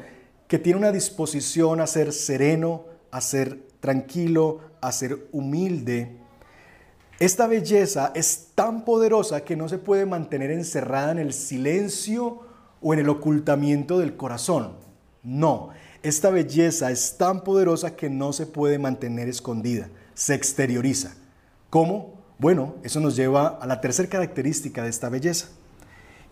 que 0.48 0.58
tiene 0.58 0.78
una 0.78 0.92
disposición 0.92 1.80
a 1.80 1.86
ser 1.86 2.12
sereno, 2.12 2.84
a 3.10 3.20
ser 3.20 3.60
tranquilo, 3.80 4.60
a 4.80 4.92
ser 4.92 5.28
humilde. 5.32 6.16
Esta 7.18 7.46
belleza 7.46 8.12
es 8.14 8.48
tan 8.54 8.84
poderosa 8.84 9.44
que 9.44 9.56
no 9.56 9.68
se 9.68 9.78
puede 9.78 10.06
mantener 10.06 10.50
encerrada 10.50 11.12
en 11.12 11.18
el 11.18 11.32
silencio 11.32 12.40
o 12.80 12.92
en 12.92 13.00
el 13.00 13.08
ocultamiento 13.08 13.98
del 13.98 14.16
corazón. 14.16 14.76
No, 15.22 15.70
esta 16.02 16.30
belleza 16.30 16.90
es 16.90 17.16
tan 17.16 17.44
poderosa 17.44 17.96
que 17.96 18.10
no 18.10 18.32
se 18.32 18.46
puede 18.46 18.78
mantener 18.78 19.28
escondida, 19.28 19.88
se 20.14 20.34
exterioriza. 20.34 21.14
¿Cómo? 21.70 22.13
Bueno, 22.38 22.74
eso 22.82 22.98
nos 22.98 23.14
lleva 23.14 23.58
a 23.60 23.66
la 23.66 23.80
tercera 23.80 24.08
característica 24.08 24.82
de 24.82 24.88
esta 24.88 25.08
belleza. 25.08 25.48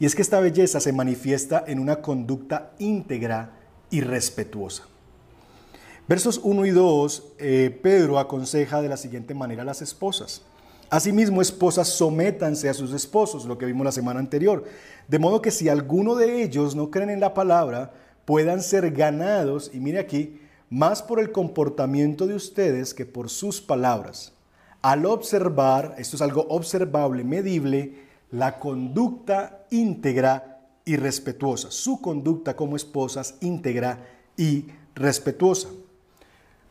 Y 0.01 0.07
es 0.07 0.17
que 0.17 0.23
esta 0.23 0.41
belleza 0.41 0.81
se 0.81 0.93
manifiesta 0.93 1.63
en 1.67 1.79
una 1.79 2.03
conducta 2.03 2.73
íntegra 2.81 3.53
y 3.89 4.01
respetuosa. 4.01 4.85
Versos 6.09 6.41
1 6.43 6.67
y 6.67 6.71
2, 6.71 7.35
eh, 7.39 7.79
Pedro 7.83 8.19
aconseja 8.19 8.83
de 8.83 8.89
la 8.89 8.97
siguiente 8.97 9.33
manera 9.33 9.63
a 9.63 9.65
las 9.65 9.81
esposas. 9.81 10.43
Asimismo, 10.91 11.41
esposas, 11.41 11.89
sométanse 11.89 12.69
a 12.69 12.75
sus 12.75 12.93
esposos, 12.93 13.45
lo 13.45 13.57
que 13.57 13.67
vimos 13.67 13.85
la 13.85 13.93
semana 13.93 14.19
anterior, 14.19 14.65
de 15.07 15.19
modo 15.21 15.41
que 15.41 15.53
si 15.53 15.69
alguno 15.69 16.17
de 16.17 16.43
ellos 16.43 16.75
no 16.75 16.91
creen 16.91 17.11
en 17.11 17.21
la 17.21 17.33
palabra, 17.33 17.93
puedan 18.25 18.61
ser 18.61 18.91
ganados, 18.91 19.71
y 19.73 19.79
mire 19.79 20.01
aquí, 20.01 20.41
más 20.69 21.01
por 21.01 21.21
el 21.21 21.31
comportamiento 21.31 22.27
de 22.27 22.35
ustedes 22.35 22.93
que 22.93 23.07
por 23.07 23.31
sus 23.31 23.61
palabras 23.61 24.32
al 24.83 25.07
observar, 25.07 25.95
esto 25.99 26.17
es 26.17 26.23
algo 26.23 26.47
observable, 26.49 27.25
medible, 27.25 28.03
la 28.33 28.59
conducta 28.59 29.65
íntegra 29.71 30.61
y 30.85 30.97
respetuosa, 30.97 31.71
su 31.71 32.01
conducta 32.01 32.57
como 32.57 32.75
esposas 32.75 33.37
íntegra 33.41 34.05
y 34.37 34.65
respetuosa. 34.95 35.69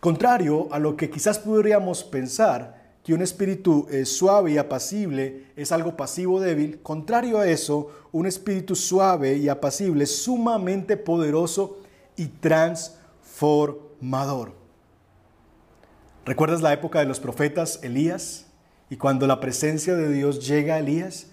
Contrario 0.01 0.67
a 0.71 0.79
lo 0.79 0.97
que 0.97 1.09
quizás 1.09 1.39
podríamos 1.39 2.03
pensar, 2.03 2.81
que 3.03 3.13
un 3.13 3.21
espíritu 3.21 3.87
eh, 3.89 4.05
suave 4.05 4.51
y 4.51 4.57
apacible 4.57 5.45
es 5.55 5.71
algo 5.71 5.95
pasivo 5.97 6.39
débil, 6.39 6.79
contrario 6.83 7.39
a 7.39 7.47
eso, 7.47 7.89
un 8.11 8.27
espíritu 8.27 8.75
suave 8.75 9.37
y 9.37 9.49
apacible 9.49 10.03
es 10.03 10.21
sumamente 10.21 10.97
poderoso 10.97 11.79
y 12.15 12.27
transformador. 12.27 14.60
¿Recuerdas 16.23 16.61
la 16.61 16.71
época 16.71 16.99
de 16.99 17.05
los 17.05 17.19
profetas 17.19 17.79
Elías? 17.81 18.45
Y 18.91 18.97
cuando 18.97 19.25
la 19.25 19.39
presencia 19.39 19.95
de 19.95 20.11
Dios 20.13 20.47
llega 20.47 20.75
a 20.75 20.79
Elías, 20.79 21.27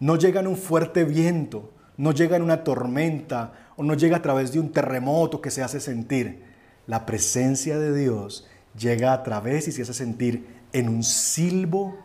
no 0.00 0.16
llega 0.16 0.40
en 0.40 0.48
un 0.48 0.56
fuerte 0.56 1.04
viento, 1.04 1.72
no 1.96 2.12
llega 2.12 2.36
en 2.36 2.42
una 2.42 2.62
tormenta 2.62 3.52
o 3.76 3.84
no 3.84 3.94
llega 3.94 4.18
a 4.18 4.22
través 4.22 4.52
de 4.52 4.60
un 4.60 4.70
terremoto 4.70 5.40
que 5.40 5.50
se 5.50 5.62
hace 5.62 5.80
sentir. 5.80 6.44
La 6.86 7.06
presencia 7.06 7.78
de 7.78 7.96
Dios 7.96 8.46
llega 8.78 9.14
a 9.14 9.22
través 9.22 9.66
y 9.66 9.72
se 9.72 9.82
hace 9.82 9.94
sentir 9.94 10.46
en 10.72 10.90
un 10.90 11.02
silbo 11.02 11.98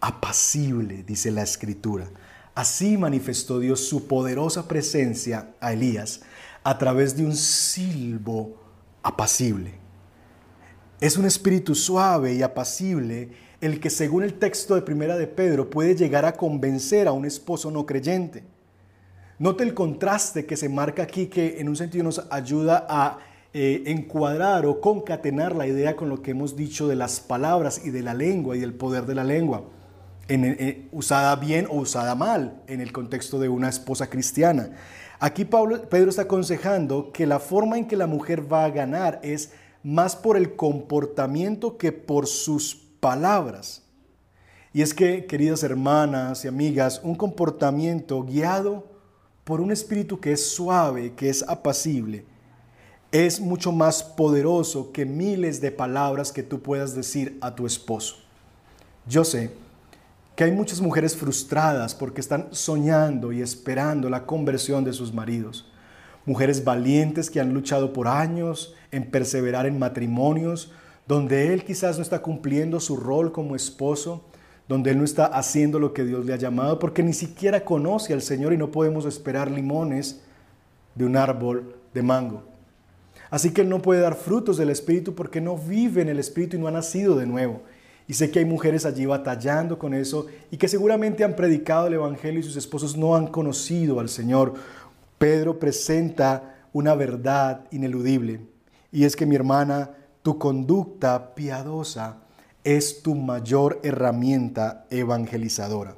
apacible, 0.00 1.02
dice 1.02 1.30
la 1.30 1.42
escritura. 1.42 2.08
Así 2.54 2.96
manifestó 2.96 3.58
Dios 3.58 3.86
su 3.86 4.08
poderosa 4.08 4.68
presencia 4.68 5.50
a 5.60 5.74
Elías 5.74 6.22
a 6.64 6.78
través 6.78 7.14
de 7.14 7.26
un 7.26 7.36
silbo 7.36 8.56
apacible. 9.02 9.87
Es 11.00 11.16
un 11.16 11.26
espíritu 11.26 11.76
suave 11.76 12.34
y 12.34 12.42
apacible 12.42 13.28
el 13.60 13.78
que 13.78 13.88
según 13.88 14.24
el 14.24 14.34
texto 14.34 14.74
de 14.74 14.82
Primera 14.82 15.16
de 15.16 15.28
Pedro 15.28 15.70
puede 15.70 15.94
llegar 15.94 16.24
a 16.24 16.32
convencer 16.32 17.06
a 17.06 17.12
un 17.12 17.24
esposo 17.24 17.70
no 17.70 17.86
creyente. 17.86 18.42
Note 19.38 19.62
el 19.62 19.74
contraste 19.74 20.44
que 20.44 20.56
se 20.56 20.68
marca 20.68 21.04
aquí 21.04 21.26
que 21.26 21.60
en 21.60 21.68
un 21.68 21.76
sentido 21.76 22.02
nos 22.02 22.26
ayuda 22.30 22.84
a 22.88 23.18
eh, 23.54 23.84
encuadrar 23.86 24.66
o 24.66 24.80
concatenar 24.80 25.54
la 25.54 25.68
idea 25.68 25.94
con 25.94 26.08
lo 26.08 26.20
que 26.20 26.32
hemos 26.32 26.56
dicho 26.56 26.88
de 26.88 26.96
las 26.96 27.20
palabras 27.20 27.80
y 27.84 27.90
de 27.90 28.02
la 28.02 28.14
lengua 28.14 28.56
y 28.56 28.60
del 28.60 28.74
poder 28.74 29.06
de 29.06 29.14
la 29.14 29.22
lengua, 29.22 29.62
en, 30.26 30.88
usada 30.90 31.36
bien 31.36 31.68
o 31.70 31.76
usada 31.76 32.16
mal 32.16 32.60
en 32.66 32.80
el 32.80 32.90
contexto 32.90 33.38
de 33.38 33.48
una 33.48 33.68
esposa 33.68 34.10
cristiana. 34.10 34.70
Aquí 35.20 35.44
Pedro 35.44 36.10
está 36.10 36.22
aconsejando 36.22 37.12
que 37.12 37.24
la 37.24 37.38
forma 37.38 37.78
en 37.78 37.86
que 37.86 37.96
la 37.96 38.08
mujer 38.08 38.52
va 38.52 38.64
a 38.64 38.70
ganar 38.70 39.20
es 39.22 39.52
más 39.82 40.16
por 40.16 40.36
el 40.36 40.56
comportamiento 40.56 41.76
que 41.78 41.92
por 41.92 42.26
sus 42.26 42.74
palabras. 43.00 43.82
Y 44.72 44.82
es 44.82 44.92
que, 44.92 45.26
queridas 45.26 45.62
hermanas 45.62 46.44
y 46.44 46.48
amigas, 46.48 47.00
un 47.02 47.14
comportamiento 47.14 48.22
guiado 48.22 48.86
por 49.44 49.60
un 49.60 49.72
espíritu 49.72 50.20
que 50.20 50.32
es 50.32 50.50
suave, 50.50 51.14
que 51.14 51.30
es 51.30 51.42
apacible, 51.48 52.26
es 53.10 53.40
mucho 53.40 53.72
más 53.72 54.02
poderoso 54.02 54.92
que 54.92 55.06
miles 55.06 55.60
de 55.60 55.70
palabras 55.70 56.30
que 56.30 56.42
tú 56.42 56.60
puedas 56.60 56.94
decir 56.94 57.38
a 57.40 57.54
tu 57.54 57.66
esposo. 57.66 58.16
Yo 59.06 59.24
sé 59.24 59.50
que 60.36 60.44
hay 60.44 60.52
muchas 60.52 60.80
mujeres 60.80 61.16
frustradas 61.16 61.94
porque 61.94 62.20
están 62.20 62.48
soñando 62.50 63.32
y 63.32 63.40
esperando 63.40 64.10
la 64.10 64.26
conversión 64.26 64.84
de 64.84 64.92
sus 64.92 65.12
maridos. 65.12 65.66
Mujeres 66.28 66.62
valientes 66.62 67.30
que 67.30 67.40
han 67.40 67.54
luchado 67.54 67.94
por 67.94 68.06
años 68.06 68.74
en 68.92 69.10
perseverar 69.10 69.64
en 69.64 69.78
matrimonios 69.78 70.70
donde 71.06 71.54
él 71.54 71.64
quizás 71.64 71.96
no 71.96 72.02
está 72.02 72.20
cumpliendo 72.20 72.80
su 72.80 72.94
rol 72.94 73.32
como 73.32 73.56
esposo, 73.56 74.26
donde 74.68 74.90
él 74.90 74.98
no 74.98 75.04
está 75.04 75.24
haciendo 75.24 75.78
lo 75.78 75.94
que 75.94 76.04
Dios 76.04 76.26
le 76.26 76.34
ha 76.34 76.36
llamado, 76.36 76.78
porque 76.78 77.02
ni 77.02 77.14
siquiera 77.14 77.64
conoce 77.64 78.12
al 78.12 78.20
Señor 78.20 78.52
y 78.52 78.58
no 78.58 78.70
podemos 78.70 79.06
esperar 79.06 79.50
limones 79.50 80.20
de 80.94 81.06
un 81.06 81.16
árbol 81.16 81.74
de 81.94 82.02
mango. 82.02 82.42
Así 83.30 83.54
que 83.54 83.62
él 83.62 83.70
no 83.70 83.80
puede 83.80 84.02
dar 84.02 84.16
frutos 84.16 84.58
del 84.58 84.68
Espíritu 84.68 85.14
porque 85.14 85.40
no 85.40 85.56
vive 85.56 86.02
en 86.02 86.10
el 86.10 86.18
Espíritu 86.18 86.58
y 86.58 86.60
no 86.60 86.68
ha 86.68 86.72
nacido 86.72 87.16
de 87.16 87.24
nuevo. 87.24 87.62
Y 88.06 88.14
sé 88.14 88.30
que 88.30 88.38
hay 88.38 88.44
mujeres 88.44 88.84
allí 88.86 89.04
batallando 89.06 89.78
con 89.78 89.94
eso 89.94 90.26
y 90.50 90.56
que 90.56 90.68
seguramente 90.68 91.24
han 91.24 91.36
predicado 91.36 91.86
el 91.86 91.94
Evangelio 91.94 92.40
y 92.40 92.42
sus 92.42 92.56
esposos 92.56 92.96
no 92.96 93.16
han 93.16 93.26
conocido 93.26 94.00
al 94.00 94.08
Señor. 94.10 94.54
Pedro 95.18 95.58
presenta 95.58 96.56
una 96.72 96.94
verdad 96.94 97.64
ineludible 97.70 98.40
y 98.92 99.04
es 99.04 99.16
que 99.16 99.26
mi 99.26 99.34
hermana, 99.34 99.90
tu 100.22 100.38
conducta 100.38 101.34
piadosa 101.34 102.18
es 102.64 103.02
tu 103.02 103.14
mayor 103.14 103.80
herramienta 103.82 104.86
evangelizadora. 104.90 105.96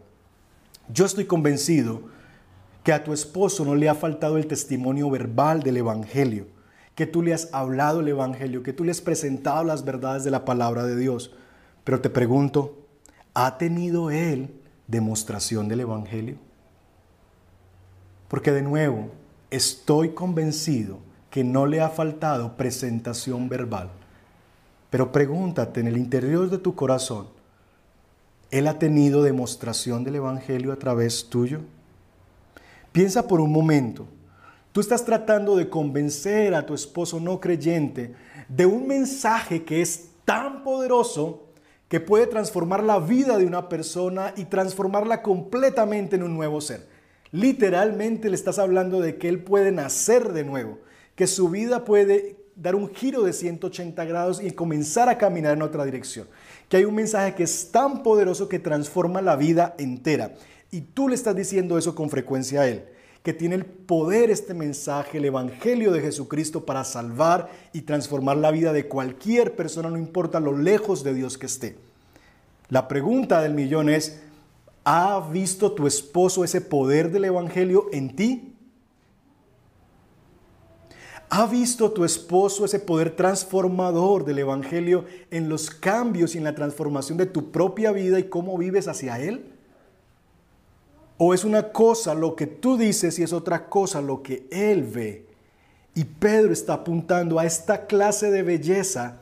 Yo 0.93 1.05
estoy 1.05 1.25
convencido 1.25 2.03
que 2.83 2.93
a 2.93 3.05
tu 3.05 3.13
esposo 3.13 3.65
no 3.65 3.75
le 3.75 3.89
ha 3.89 3.95
faltado 3.95 4.37
el 4.37 4.47
testimonio 4.47 5.11
verbal 5.11 5.63
del 5.63 5.77
Evangelio, 5.77 6.47
que 6.95 7.07
tú 7.07 7.23
le 7.23 7.35
has 7.35 7.49
hablado 7.53 8.01
el 8.01 8.09
Evangelio, 8.09 8.63
que 8.63 8.73
tú 8.73 8.85
le 8.85 8.91
has 8.91 9.01
presentado 9.01 9.65
las 9.65 9.85
verdades 9.85 10.25
de 10.25 10.31
la 10.31 10.45
palabra 10.45 10.85
de 10.85 10.97
Dios. 10.97 11.33
Pero 11.85 12.01
te 12.01 12.11
pregunto, 12.11 12.87
¿ha 13.35 13.59
tenido 13.59 14.11
él 14.11 14.51
demostración 14.87 15.69
del 15.69 15.81
Evangelio? 15.81 16.37
Porque 18.31 18.53
de 18.53 18.63
nuevo, 18.63 19.11
estoy 19.51 20.11
convencido 20.11 21.01
que 21.29 21.45
no 21.45 21.67
le 21.67 21.83
ha 21.83 21.91
faltado 21.91 22.57
presentación 22.57 23.51
verbal. 23.51 23.91
Pero 24.89 25.13
pregúntate 25.13 25.81
en 25.81 25.89
el 25.89 25.99
interior 25.99 26.49
de 26.49 26.59
tu 26.59 26.75
corazón, 26.75 27.27
¿Él 28.51 28.67
ha 28.67 28.79
tenido 28.79 29.23
demostración 29.23 30.03
del 30.03 30.17
Evangelio 30.17 30.73
a 30.73 30.77
través 30.77 31.29
tuyo? 31.29 31.61
Piensa 32.91 33.29
por 33.29 33.41
un 33.41 33.53
momento, 33.53 34.07
tú 34.73 34.81
estás 34.81 35.05
tratando 35.05 35.55
de 35.55 35.69
convencer 35.69 36.55
a 36.55 36.67
tu 36.67 36.75
esposo 36.75 37.21
no 37.21 37.39
creyente 37.39 38.15
de 38.49 38.67
un 38.67 38.89
mensaje 38.89 39.65
que 39.65 39.81
es 39.81 40.09
tan 40.25 40.65
poderoso 40.65 41.45
que 41.89 42.01
puede 42.01 42.27
transformar 42.27 42.83
la 42.83 42.99
vida 42.99 43.39
de 43.39 43.47
una 43.47 43.69
persona 43.69 44.33
y 44.37 44.47
transformarla 44.47 45.23
completamente 45.23 46.17
en 46.17 46.25
un 46.25 46.35
nuevo 46.35 46.61
ser. 46.61 46.89
Literalmente 47.33 48.29
le 48.29 48.35
estás 48.35 48.59
hablando 48.59 49.01
de 49.01 49.17
que 49.17 49.29
él 49.29 49.43
puede 49.43 49.73
nacer 49.73 50.33
de 50.33 50.45
nuevo, 50.45 50.79
que 51.15 51.27
su 51.27 51.49
vida 51.49 51.85
puede 51.85 52.37
dar 52.57 52.75
un 52.75 52.93
giro 52.93 53.23
de 53.23 53.33
180 53.33 54.05
grados 54.05 54.43
y 54.43 54.51
comenzar 54.51 55.09
a 55.09 55.19
caminar 55.19 55.55
en 55.55 55.63
otra 55.63 55.85
dirección. 55.85 56.29
Que 56.69 56.79
hay 56.79 56.85
un 56.85 56.95
mensaje 56.95 57.35
que 57.35 57.45
es 57.45 57.71
tan 57.71 58.03
poderoso 58.03 58.49
que 58.49 58.59
transforma 58.59 59.23
la 59.23 59.37
vida 59.37 59.75
entera. 59.79 60.35
Y 60.71 60.83
tú 60.83 61.09
le 61.09 61.15
estás 61.15 61.35
diciendo 61.35 61.79
eso 61.79 61.95
con 61.95 62.11
frecuencia 62.11 62.63
a 62.63 62.69
él 62.69 62.85
que 63.23 63.35
tiene 63.35 63.55
el 63.55 63.65
poder 63.67 64.31
este 64.31 64.55
mensaje, 64.55 65.19
el 65.19 65.27
Evangelio 65.27 65.93
de 65.93 66.01
Jesucristo 66.01 66.65
para 66.65 66.85
salvar 66.85 67.51
y 67.73 67.83
transformar 67.83 68.39
la 68.39 68.51
vida 68.51 68.73
de 68.73 68.89
cualquier 68.89 69.57
persona, 69.57 69.91
no 69.91 69.99
importa 69.99 70.41
lo 70.41 70.57
lejos 70.57 71.05
de 71.05 71.13
Dios 71.13 71.37
que 71.37 71.47
esté. 71.47 71.77
La 72.71 72.89
pregunta 72.89 73.43
del 73.43 73.53
millón 73.53 73.91
es, 73.91 74.23
¿ha 74.85 75.21
visto 75.31 75.73
tu 75.73 75.87
esposo 75.87 76.45
ese 76.45 76.61
poder 76.61 77.11
del 77.11 77.27
Evangelio 77.27 77.89
en 77.93 78.15
ti? 78.17 78.55
¿Ha 81.33 81.47
visto 81.47 81.93
tu 81.93 82.05
esposo 82.05 82.65
ese 82.65 82.81
poder 82.81 83.15
transformador 83.15 84.25
del 84.25 84.41
Evangelio 84.41 85.05
en 85.31 85.49
los 85.49 85.71
cambios 85.71 86.35
y 86.35 86.39
en 86.39 86.45
la 86.45 86.57
transformación 86.57 87.19
de 87.19 87.27
tu 87.27 87.53
propia 87.53 87.93
vida 87.93 88.19
y 88.19 88.25
cómo 88.25 88.59
vives 88.59 88.89
hacia 88.89 89.21
Él? 89.21 89.45
O 91.19 91.33
es 91.33 91.45
una 91.45 91.71
cosa 91.71 92.15
lo 92.15 92.35
que 92.35 92.49
tú 92.49 92.77
dices 92.77 93.17
y 93.21 93.23
es 93.23 93.33
otra 93.33 93.69
cosa 93.69 94.01
lo 94.01 94.25
que 94.25 94.49
Él 94.51 94.83
ve. 94.83 95.27
Y 95.95 96.03
Pedro 96.05 96.53
está 96.53 96.75
apuntando 96.75 97.39
a 97.39 97.47
esta 97.47 97.87
clase 97.87 98.31
de 98.31 98.43
belleza 98.43 99.19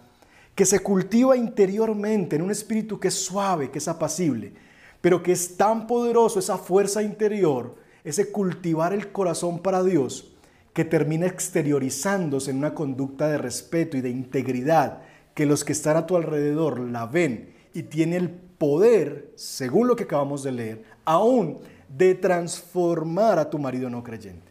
que 0.55 0.64
se 0.64 0.81
cultiva 0.81 1.37
interiormente 1.37 2.37
en 2.37 2.42
un 2.42 2.51
espíritu 2.51 2.99
que 2.99 3.09
es 3.09 3.14
suave, 3.14 3.71
que 3.71 3.79
es 3.79 3.88
apacible, 3.88 4.55
pero 5.01 5.23
que 5.23 5.33
es 5.33 5.57
tan 5.57 5.87
poderoso 5.87 6.39
esa 6.39 6.59
fuerza 6.59 7.03
interior, 7.03 7.77
ese 8.05 8.33
cultivar 8.33 8.93
el 8.93 9.13
corazón 9.13 9.61
para 9.61 9.83
Dios, 9.83 10.33
que 10.73 10.85
termina 10.85 11.27
exteriorizándose 11.27 12.51
en 12.51 12.59
una 12.59 12.75
conducta 12.75 13.29
de 13.29 13.39
respeto 13.39 13.97
y 13.97 14.01
de 14.01 14.11
integridad, 14.11 15.03
que 15.35 15.47
los 15.47 15.65
que 15.65 15.73
están 15.73 15.97
a 15.97 16.07
tu 16.07 16.17
alrededor 16.17 16.81
la 16.81 17.07
ven 17.07 17.55
y 17.75 17.85
tiene 17.85 18.17
el 18.17 18.31
poder, 18.31 19.33
según 19.37 19.89
lo 19.89 19.97
que 19.97 20.05
acabamos 20.05 20.43
de 20.43 20.53
leer, 20.53 20.85
aún 21.05 21.59
de 21.89 22.15
transformar 22.15 23.39
a 23.39 23.49
tu 23.49 23.59
marido 23.59 23.89
no 23.89 24.03
creyente. 24.03 24.51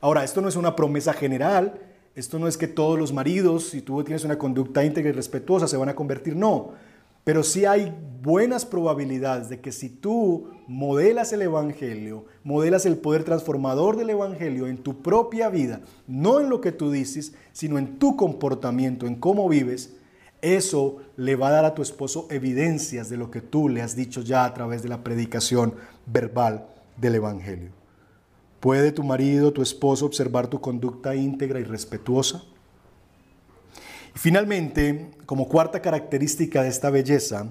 Ahora, 0.00 0.24
esto 0.24 0.40
no 0.40 0.48
es 0.48 0.56
una 0.56 0.74
promesa 0.74 1.12
general, 1.12 1.80
esto 2.14 2.38
no 2.38 2.48
es 2.48 2.56
que 2.56 2.66
todos 2.66 2.98
los 2.98 3.12
maridos, 3.12 3.68
si 3.70 3.82
tú 3.82 4.02
tienes 4.04 4.24
una 4.24 4.36
conducta 4.36 4.84
íntegra 4.84 5.10
y 5.10 5.12
respetuosa, 5.12 5.68
se 5.68 5.76
van 5.76 5.88
a 5.88 5.94
convertir, 5.94 6.34
no. 6.36 6.72
Pero 7.24 7.42
sí 7.42 7.64
hay 7.64 7.94
buenas 8.22 8.64
probabilidades 8.64 9.48
de 9.48 9.60
que 9.60 9.72
si 9.72 9.88
tú 9.88 10.50
modelas 10.66 11.32
el 11.32 11.42
Evangelio, 11.42 12.24
modelas 12.44 12.86
el 12.86 12.96
poder 12.96 13.24
transformador 13.24 13.96
del 13.96 14.10
Evangelio 14.10 14.66
en 14.66 14.78
tu 14.78 15.02
propia 15.02 15.48
vida, 15.48 15.80
no 16.06 16.40
en 16.40 16.48
lo 16.48 16.60
que 16.60 16.72
tú 16.72 16.90
dices, 16.90 17.34
sino 17.52 17.78
en 17.78 17.98
tu 17.98 18.16
comportamiento, 18.16 19.06
en 19.06 19.16
cómo 19.16 19.48
vives, 19.48 19.94
eso 20.40 20.96
le 21.16 21.36
va 21.36 21.48
a 21.48 21.52
dar 21.52 21.64
a 21.64 21.74
tu 21.74 21.82
esposo 21.82 22.26
evidencias 22.30 23.08
de 23.08 23.16
lo 23.16 23.30
que 23.30 23.40
tú 23.40 23.68
le 23.68 23.82
has 23.82 23.94
dicho 23.94 24.22
ya 24.22 24.44
a 24.44 24.54
través 24.54 24.82
de 24.82 24.88
la 24.88 25.04
predicación 25.04 25.74
verbal 26.06 26.66
del 26.96 27.14
Evangelio. 27.14 27.70
¿Puede 28.58 28.92
tu 28.92 29.04
marido, 29.04 29.52
tu 29.52 29.62
esposo 29.62 30.06
observar 30.06 30.48
tu 30.48 30.60
conducta 30.60 31.14
íntegra 31.14 31.60
y 31.60 31.64
respetuosa? 31.64 32.44
Finalmente, 34.14 35.10
como 35.26 35.48
cuarta 35.48 35.80
característica 35.80 36.62
de 36.62 36.68
esta 36.68 36.90
belleza, 36.90 37.46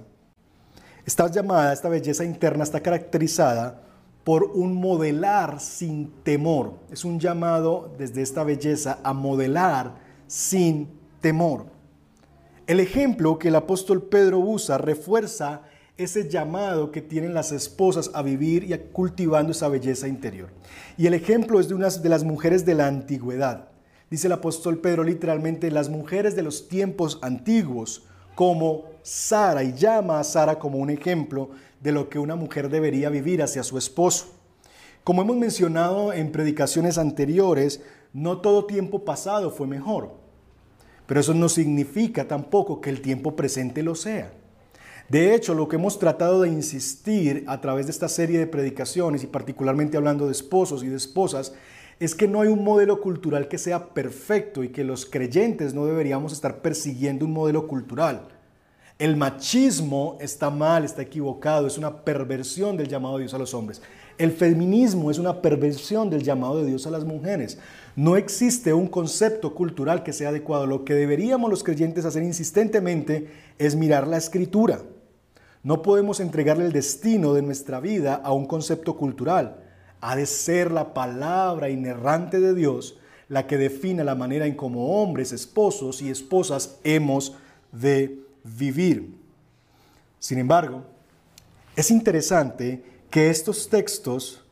esta 1.06 1.28
llamada, 1.28 1.74
esta 1.74 1.90
belleza 1.90 2.24
interna 2.24 2.64
está 2.64 2.82
caracterizada 2.82 3.82
por 4.24 4.44
un 4.44 4.76
modelar 4.76 5.60
sin 5.60 6.12
temor. 6.24 6.76
Es 6.92 7.04
un 7.04 7.20
llamado 7.20 7.92
desde 7.98 8.22
esta 8.22 8.44
belleza 8.44 9.00
a 9.04 9.14
modelar 9.14 9.96
sin 10.28 10.90
temor. 11.20 11.66
El 12.68 12.80
ejemplo 12.80 13.40
que 13.40 13.48
el 13.48 13.56
apóstol 13.56 14.04
Pedro 14.04 14.40
usa 14.40 14.78
refuerza 14.78 15.64
ese 15.98 16.30
llamado 16.30 16.92
que 16.92 17.02
tienen 17.02 17.34
las 17.34 17.52
esposas 17.52 18.12
a 18.14 18.22
vivir 18.22 18.64
y 18.64 18.74
a 18.74 18.92
cultivando 18.92 19.52
esa 19.52 19.68
belleza 19.68 20.08
interior. 20.08 20.50
Y 20.98 21.08
el 21.08 21.16
ejemplo 21.16 21.60
es 21.60 21.68
de 21.68 21.76
una 21.76 21.90
de 21.90 22.10
las 22.10 22.24
mujeres 22.24 22.66
de 22.66 22.76
la 22.76 22.88
antigüedad. 22.88 23.71
Dice 24.12 24.28
el 24.28 24.34
apóstol 24.34 24.80
Pedro 24.80 25.06
literalmente 25.06 25.72
las 25.72 25.88
mujeres 25.88 26.36
de 26.36 26.44
los 26.44 26.68
tiempos 26.68 27.18
antiguos, 27.22 28.04
como 28.36 28.84
Sara, 29.04 29.64
y 29.64 29.72
llama 29.72 30.20
a 30.20 30.26
Sara 30.26 30.60
como 30.60 30.80
un 30.80 30.90
ejemplo 30.90 31.52
de 31.80 31.94
lo 31.94 32.10
que 32.10 32.20
una 32.20 32.36
mujer 32.36 32.70
debería 32.70 33.10
vivir 33.10 33.42
hacia 33.42 33.64
su 33.64 33.78
esposo. 33.78 34.34
Como 35.06 35.22
hemos 35.22 35.38
mencionado 35.38 36.12
en 36.12 36.34
predicaciones 36.34 36.98
anteriores, 36.98 37.84
no 38.12 38.40
todo 38.40 38.66
tiempo 38.66 39.06
pasado 39.06 39.50
fue 39.50 39.66
mejor. 39.66 40.12
Pero 41.08 41.22
eso 41.22 41.34
no 41.34 41.48
significa 41.48 42.28
tampoco 42.28 42.82
que 42.82 42.90
el 42.90 43.02
tiempo 43.02 43.38
presente 43.38 43.82
lo 43.82 43.96
sea. 43.96 44.34
De 45.08 45.34
hecho, 45.34 45.54
lo 45.54 45.70
que 45.70 45.78
hemos 45.78 46.00
tratado 46.00 46.42
de 46.42 46.50
insistir 46.50 47.46
a 47.48 47.62
través 47.62 47.86
de 47.86 47.94
esta 47.94 48.10
serie 48.10 48.40
de 48.40 48.48
predicaciones 48.48 49.24
y 49.24 49.28
particularmente 49.28 49.96
hablando 49.96 50.26
de 50.26 50.34
esposos 50.34 50.84
y 50.84 50.88
de 50.90 50.98
esposas, 50.98 51.54
es 52.02 52.16
que 52.16 52.28
no 52.28 52.42
hay 52.42 52.48
un 52.48 52.64
modelo 52.64 53.00
cultural 53.00 53.48
que 53.48 53.60
sea 53.60 53.90
perfecto 53.90 54.64
y 54.64 54.70
que 54.70 54.84
los 54.84 55.06
creyentes 55.06 55.76
no 55.76 55.86
deberíamos 55.86 56.34
estar 56.34 56.60
persiguiendo 56.60 57.26
un 57.26 57.32
modelo 57.32 57.68
cultural. 57.68 58.24
El 58.98 59.18
machismo 59.18 60.18
está 60.20 60.50
mal, 60.50 60.84
está 60.84 61.04
equivocado, 61.04 61.68
es 61.68 61.78
una 61.78 62.04
perversión 62.04 62.76
del 62.76 62.88
llamado 62.88 63.18
de 63.18 63.26
Dios 63.26 63.36
a 63.36 63.38
los 63.38 63.54
hombres. 63.54 63.84
El 64.18 64.32
feminismo 64.32 65.12
es 65.12 65.20
una 65.20 65.44
perversión 65.44 66.10
del 66.10 66.24
llamado 66.24 66.58
de 66.58 66.66
Dios 66.66 66.88
a 66.88 66.90
las 66.90 67.06
mujeres. 67.06 67.60
No 67.96 68.18
existe 68.18 68.74
un 68.74 68.88
concepto 68.88 69.54
cultural 69.54 70.02
que 70.02 70.12
sea 70.12 70.30
adecuado. 70.30 70.66
Lo 70.66 70.84
que 70.84 70.96
deberíamos 70.96 71.52
los 71.52 71.64
creyentes 71.64 72.06
hacer 72.06 72.24
insistentemente 72.24 73.30
es 73.60 73.76
mirar 73.76 74.08
la 74.08 74.18
escritura. 74.18 74.80
No 75.62 75.84
podemos 75.84 76.20
entregarle 76.20 76.66
el 76.66 76.72
destino 76.72 77.36
de 77.36 77.44
nuestra 77.44 77.80
vida 77.80 78.16
a 78.16 78.34
un 78.34 78.48
concepto 78.48 78.98
cultural. 78.98 79.71
Ha 80.02 80.16
de 80.16 80.26
ser 80.26 80.72
la 80.72 80.94
palabra 80.94 81.70
inerrante 81.70 82.40
de 82.40 82.54
Dios 82.54 82.98
la 83.32 83.48
que 83.48 83.58
define 83.58 84.04
la 84.04 84.14
manera 84.14 84.46
en 84.46 84.56
como 84.56 85.02
hombres, 85.02 85.32
esposos 85.32 86.02
y 86.02 86.10
esposas 86.10 86.80
hemos 86.84 87.38
de 87.72 88.20
vivir. 88.44 89.16
Sin 90.20 90.38
embargo, 90.38 90.84
es 91.78 91.92
interesante 91.92 92.84
que 93.10 93.30
estos 93.30 93.70
textos, 93.70 94.44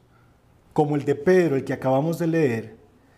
como 0.72 0.96
el 0.96 1.04
de 1.04 1.16
Pedro, 1.16 1.58
el 1.58 1.66
que 1.66 1.74
acabamos 1.74 2.20
de 2.20 2.28
leer, 2.28 2.78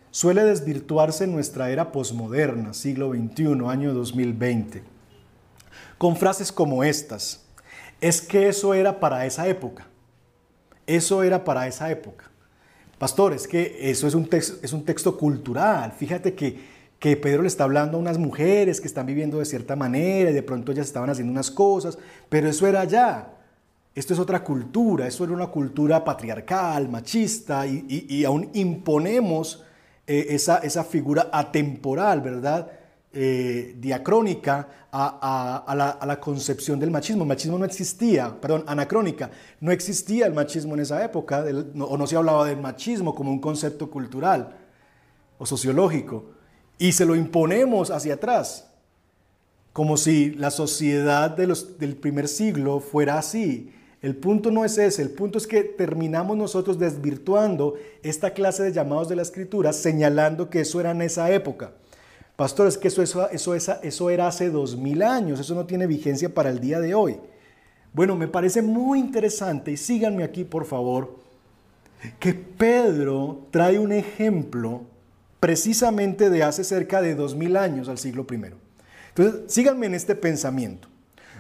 suele 0.10 0.44
desvirtuarse 0.44 1.26
en 1.26 1.34
nuestra 1.34 1.70
era 1.70 1.92
posmoderna, 1.92 2.74
siglo 2.74 3.12
XXI, 3.12 3.68
año 3.68 3.94
2020, 3.94 4.82
con 6.00 6.16
frases 6.16 6.52
como 6.52 6.84
estas. 6.84 7.46
Es 8.02 8.20
que 8.20 8.50
eso 8.50 8.74
era 8.74 9.00
para 9.00 9.28
esa 9.28 9.48
época. 9.48 9.91
Eso 10.92 11.24
era 11.24 11.46
para 11.46 11.68
esa 11.68 11.90
época. 11.90 12.26
Pastor, 12.98 13.32
es 13.32 13.48
que 13.48 13.78
eso 13.80 14.08
es 14.08 14.14
un 14.14 14.28
texto, 14.28 14.58
es 14.62 14.74
un 14.74 14.84
texto 14.84 15.18
cultural. 15.18 15.94
Fíjate 15.94 16.34
que, 16.34 16.60
que 17.00 17.16
Pedro 17.16 17.44
le 17.44 17.48
está 17.48 17.64
hablando 17.64 17.96
a 17.96 18.02
unas 18.02 18.18
mujeres 18.18 18.82
que 18.82 18.88
están 18.88 19.06
viviendo 19.06 19.40
de 19.40 19.46
cierta 19.46 19.78
manera 19.78 20.32
y 20.32 20.34
de 20.34 20.44
pronto 20.44 20.74
ellas 20.74 20.88
estaban 20.88 21.10
haciendo 21.10 21.32
unas 21.32 21.50
cosas, 21.50 21.98
pero 22.28 22.50
eso 22.50 22.68
era 22.68 22.84
ya. 22.84 23.34
Esto 23.96 24.14
es 24.14 24.20
otra 24.20 24.44
cultura, 24.44 25.08
eso 25.08 25.24
era 25.24 25.32
una 25.32 25.48
cultura 25.48 26.04
patriarcal, 26.04 26.90
machista, 26.90 27.66
y, 27.66 28.26
aún 28.26 28.50
imponemos 28.54 29.64
eh, 30.08 30.28
esa, 30.30 30.58
esa, 30.58 30.84
figura 30.84 31.30
atemporal, 31.32 32.20
¿verdad? 32.20 32.70
Eh, 33.14 33.76
diacrónica 33.78 34.70
a, 34.90 36.00
la, 36.06 36.20
concepción 36.22 36.80
del 36.80 36.92
machismo. 36.92 37.26
Machismo 37.26 37.60
no 37.60 37.66
existía, 37.66 38.40
perdón, 38.40 38.64
anacrónica. 38.68 39.30
No 39.60 39.72
existía 39.72 40.28
el 40.28 40.34
machismo 40.34 40.76
en 40.76 40.80
esa 40.80 41.04
época, 41.04 41.44
o 41.78 41.98
no 41.98 42.08
se 42.08 42.16
hablaba 42.16 42.46
del 42.46 42.62
machismo 42.62 43.14
como 43.14 43.30
un 43.30 43.40
concepto 43.40 43.92
cultural 43.92 44.56
o 45.38 45.46
sociológico. 45.46 46.24
Y 46.78 46.94
se 46.94 47.06
lo 47.06 47.18
imponemos 47.18 47.92
hacia 47.92 48.14
atrás, 48.14 48.70
como 49.74 49.98
si 49.98 50.32
la 50.32 50.50
sociedad 50.50 51.32
del 51.32 51.98
primer 51.98 52.30
siglo 52.30 52.80
fuera 52.80 53.18
así. 53.18 53.74
El 54.02 54.16
punto 54.16 54.52
no 54.52 54.64
es 54.64 54.78
ese, 54.78 55.02
el 55.02 55.12
punto 55.12 55.38
es 55.38 55.48
que 55.48 55.64
terminamos 55.64 56.38
nosotros 56.38 56.80
desvirtuando 56.80 57.76
esta 58.04 58.34
clase 58.34 58.64
de 58.64 58.72
llamados 58.72 59.10
de 59.10 59.18
la 59.18 59.22
escritura, 59.22 59.74
señalando 59.74 60.50
que 60.50 60.62
eso 60.62 60.80
era 60.80 60.92
en 60.92 61.02
esa 61.02 61.30
época. 61.30 61.74
Pastor, 62.42 62.66
es 62.66 62.76
que 62.76 62.88
eso, 62.88 63.04
eso, 63.04 63.30
eso, 63.30 63.54
eso 63.84 64.10
era 64.10 64.26
hace 64.26 64.50
dos 64.50 64.76
mil 64.76 65.04
años, 65.04 65.40
eso 65.40 65.54
no 65.54 65.68
tiene 65.68 65.86
vigencia 65.86 66.34
para 66.34 66.50
el 66.50 66.60
día 66.60 66.80
de 66.80 66.96
hoy. 66.96 67.20
Bueno, 67.94 68.16
me 68.16 68.28
parece 68.28 68.64
muy 68.64 68.98
interesante, 68.98 69.72
y 69.72 69.78
síganme 69.78 70.24
aquí 70.24 70.44
por 70.44 70.66
favor, 70.66 71.20
que 72.18 72.34
Pedro 72.34 73.46
trae 73.52 73.78
un 73.78 73.92
ejemplo 73.92 74.82
precisamente 75.40 76.32
de 76.32 76.42
hace 76.42 76.64
cerca 76.64 77.00
de 77.00 77.14
dos 77.14 77.36
mil 77.36 77.56
años 77.56 77.88
al 77.90 78.00
siglo 78.00 78.26
I. 78.32 78.42
Entonces, 79.10 79.42
síganme 79.46 79.86
en 79.86 79.94
este 79.94 80.16
pensamiento. 80.16 80.88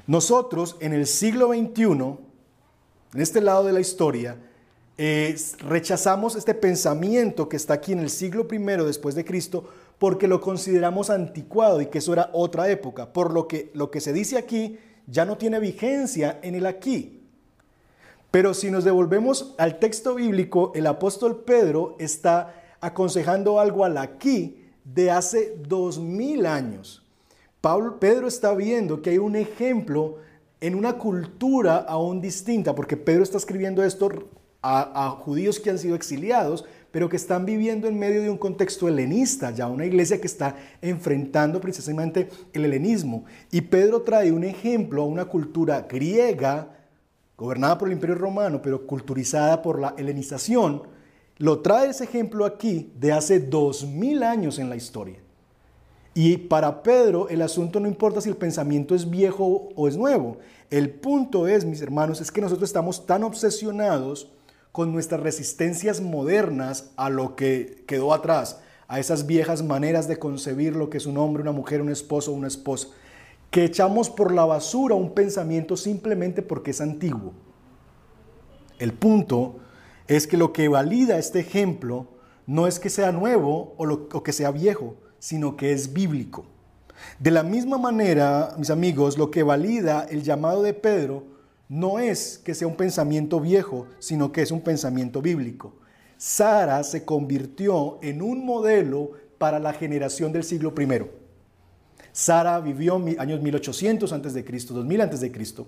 Nosotros 0.05 0.77
en 0.81 0.93
el 0.93 1.07
siglo 1.07 1.47
XXI 1.47 1.83
en 1.83 3.21
este 3.21 3.41
lado 3.41 3.63
de 3.63 3.73
la 3.73 3.79
historia, 3.79 4.37
rechazamos 5.67 6.35
este 6.35 6.53
pensamiento 6.53 7.49
que 7.49 7.57
está 7.57 7.73
aquí 7.73 7.91
en 7.91 8.01
el 8.01 8.11
siglo 8.11 8.47
I 8.51 8.59
después 8.85 9.15
de 9.15 9.25
Cristo 9.25 9.67
porque 10.01 10.27
lo 10.27 10.41
consideramos 10.41 11.11
anticuado 11.11 11.79
y 11.79 11.85
que 11.85 11.99
eso 11.99 12.11
era 12.11 12.31
otra 12.33 12.71
época, 12.71 13.13
por 13.13 13.31
lo 13.31 13.47
que 13.47 13.69
lo 13.75 13.91
que 13.91 14.01
se 14.01 14.11
dice 14.11 14.35
aquí 14.35 14.79
ya 15.05 15.25
no 15.25 15.37
tiene 15.37 15.59
vigencia 15.59 16.39
en 16.41 16.55
el 16.55 16.65
aquí. 16.65 17.21
Pero 18.31 18.55
si 18.55 18.71
nos 18.71 18.83
devolvemos 18.83 19.53
al 19.59 19.77
texto 19.77 20.15
bíblico, 20.15 20.71
el 20.73 20.87
apóstol 20.87 21.43
Pedro 21.43 21.97
está 21.99 22.51
aconsejando 22.79 23.59
algo 23.59 23.85
al 23.85 23.95
aquí 23.99 24.65
de 24.83 25.11
hace 25.11 25.55
dos 25.67 25.99
mil 25.99 26.47
años. 26.47 27.05
Pedro 27.99 28.27
está 28.27 28.55
viendo 28.55 29.03
que 29.03 29.11
hay 29.11 29.19
un 29.19 29.35
ejemplo 29.35 30.17
en 30.61 30.73
una 30.73 30.97
cultura 30.97 31.77
aún 31.77 32.21
distinta, 32.21 32.73
porque 32.73 32.97
Pedro 32.97 33.21
está 33.21 33.37
escribiendo 33.37 33.83
esto 33.83 34.09
a, 34.63 35.09
judíos 35.19 35.59
que 35.59 35.69
han 35.69 35.77
sido 35.77 35.95
exiliados, 35.95 36.65
pero 36.91 37.07
que 37.07 37.15
están 37.15 37.45
viviendo 37.45 37.87
en 37.87 37.97
medio 37.97 38.21
de 38.21 38.29
un 38.29 38.37
contexto 38.37 38.87
helenista, 38.87 39.51
ya 39.51 39.67
una 39.67 39.85
iglesia 39.85 40.19
que 40.19 40.27
está 40.27 40.55
enfrentando 40.81 41.61
precisamente 41.61 42.29
el 42.53 42.65
helenismo. 42.65 43.23
Y 43.49 43.61
Pedro 43.61 44.01
trae 44.01 44.31
un 44.31 44.43
ejemplo 44.43 45.03
a 45.03 45.07
una 45.07 45.25
cultura 45.25 45.87
griega, 45.89 46.67
gobernada 47.37 47.77
por 47.77 47.87
el 47.87 47.93
imperio 47.93 48.15
romano, 48.15 48.61
pero 48.61 48.85
culturizada 48.85 49.61
por 49.61 49.79
la 49.79 49.95
helenización. 49.97 50.83
Lo 51.37 51.61
trae 51.61 51.89
ese 51.89 52.03
ejemplo 52.03 52.45
aquí 52.45 52.91
de 52.99 53.13
hace 53.13 53.39
dos 53.39 53.85
mil 53.85 54.21
años 54.21 54.59
en 54.59 54.69
la 54.69 54.75
historia. 54.75 55.19
Y 56.13 56.35
para 56.35 56.83
Pedro 56.83 57.29
el 57.29 57.41
asunto 57.41 57.79
no 57.79 57.87
importa 57.87 58.19
si 58.19 58.27
el 58.27 58.35
pensamiento 58.35 58.93
es 58.93 59.09
viejo 59.09 59.69
o 59.75 59.87
es 59.87 59.95
nuevo. 59.95 60.37
El 60.69 60.89
punto 60.89 61.47
es, 61.47 61.63
mis 61.63 61.81
hermanos, 61.81 62.19
es 62.19 62.31
que 62.31 62.41
nosotros 62.41 62.69
estamos 62.69 63.05
tan 63.05 63.23
obsesionados 63.23 64.29
con 64.71 64.91
nuestras 64.91 65.21
resistencias 65.21 66.01
modernas 66.01 66.91
a 66.95 67.09
lo 67.09 67.35
que 67.35 67.83
quedó 67.87 68.13
atrás, 68.13 68.61
a 68.87 68.99
esas 68.99 69.25
viejas 69.25 69.63
maneras 69.63 70.07
de 70.07 70.17
concebir 70.17 70.75
lo 70.75 70.89
que 70.89 70.97
es 70.97 71.05
un 71.05 71.17
hombre, 71.17 71.41
una 71.41 71.51
mujer, 71.51 71.81
un 71.81 71.89
esposo, 71.89 72.31
una 72.31 72.47
esposa, 72.47 72.89
que 73.49 73.65
echamos 73.65 74.09
por 74.09 74.33
la 74.33 74.45
basura 74.45 74.95
un 74.95 75.13
pensamiento 75.13 75.75
simplemente 75.75 76.41
porque 76.41 76.71
es 76.71 76.81
antiguo. 76.81 77.33
El 78.79 78.93
punto 78.93 79.57
es 80.07 80.25
que 80.25 80.37
lo 80.37 80.53
que 80.53 80.67
valida 80.67 81.17
este 81.17 81.39
ejemplo 81.39 82.07
no 82.47 82.67
es 82.67 82.79
que 82.79 82.89
sea 82.89 83.11
nuevo 83.11 83.75
o, 83.77 83.87
o 83.87 84.23
que 84.23 84.33
sea 84.33 84.51
viejo, 84.51 84.95
sino 85.19 85.55
que 85.55 85.73
es 85.73 85.93
bíblico. 85.93 86.45
De 87.19 87.31
la 87.31 87.43
misma 87.43 87.77
manera, 87.77 88.55
mis 88.57 88.69
amigos, 88.69 89.17
lo 89.17 89.31
que 89.31 89.43
valida 89.43 90.05
el 90.09 90.23
llamado 90.23 90.63
de 90.63 90.73
Pedro 90.73 91.30
no 91.71 91.99
es 91.99 92.37
que 92.37 92.53
sea 92.53 92.67
un 92.67 92.75
pensamiento 92.75 93.39
viejo, 93.39 93.87
sino 93.97 94.33
que 94.33 94.41
es 94.41 94.51
un 94.51 94.59
pensamiento 94.59 95.21
bíblico. 95.21 95.73
Sara 96.17 96.83
se 96.83 97.05
convirtió 97.05 97.97
en 98.01 98.21
un 98.21 98.45
modelo 98.45 99.11
para 99.37 99.57
la 99.57 99.71
generación 99.71 100.33
del 100.33 100.43
siglo 100.43 100.73
I. 100.77 101.05
Sara 102.11 102.59
vivió 102.59 103.01
años 103.17 103.41
1800 103.41 104.11
antes 104.11 104.33
de 104.33 104.43
Cristo, 104.43 104.73
2000 104.73 104.99
antes 104.99 105.21
de 105.21 105.31
Cristo, 105.31 105.65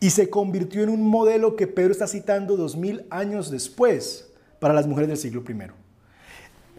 y 0.00 0.08
se 0.08 0.30
convirtió 0.30 0.82
en 0.82 0.88
un 0.88 1.06
modelo 1.06 1.54
que 1.54 1.66
Pedro 1.66 1.92
está 1.92 2.06
citando 2.06 2.56
2000 2.56 3.04
años 3.10 3.50
después 3.50 4.32
para 4.58 4.72
las 4.72 4.86
mujeres 4.86 5.08
del 5.08 5.18
siglo 5.18 5.44
I. 5.46 5.83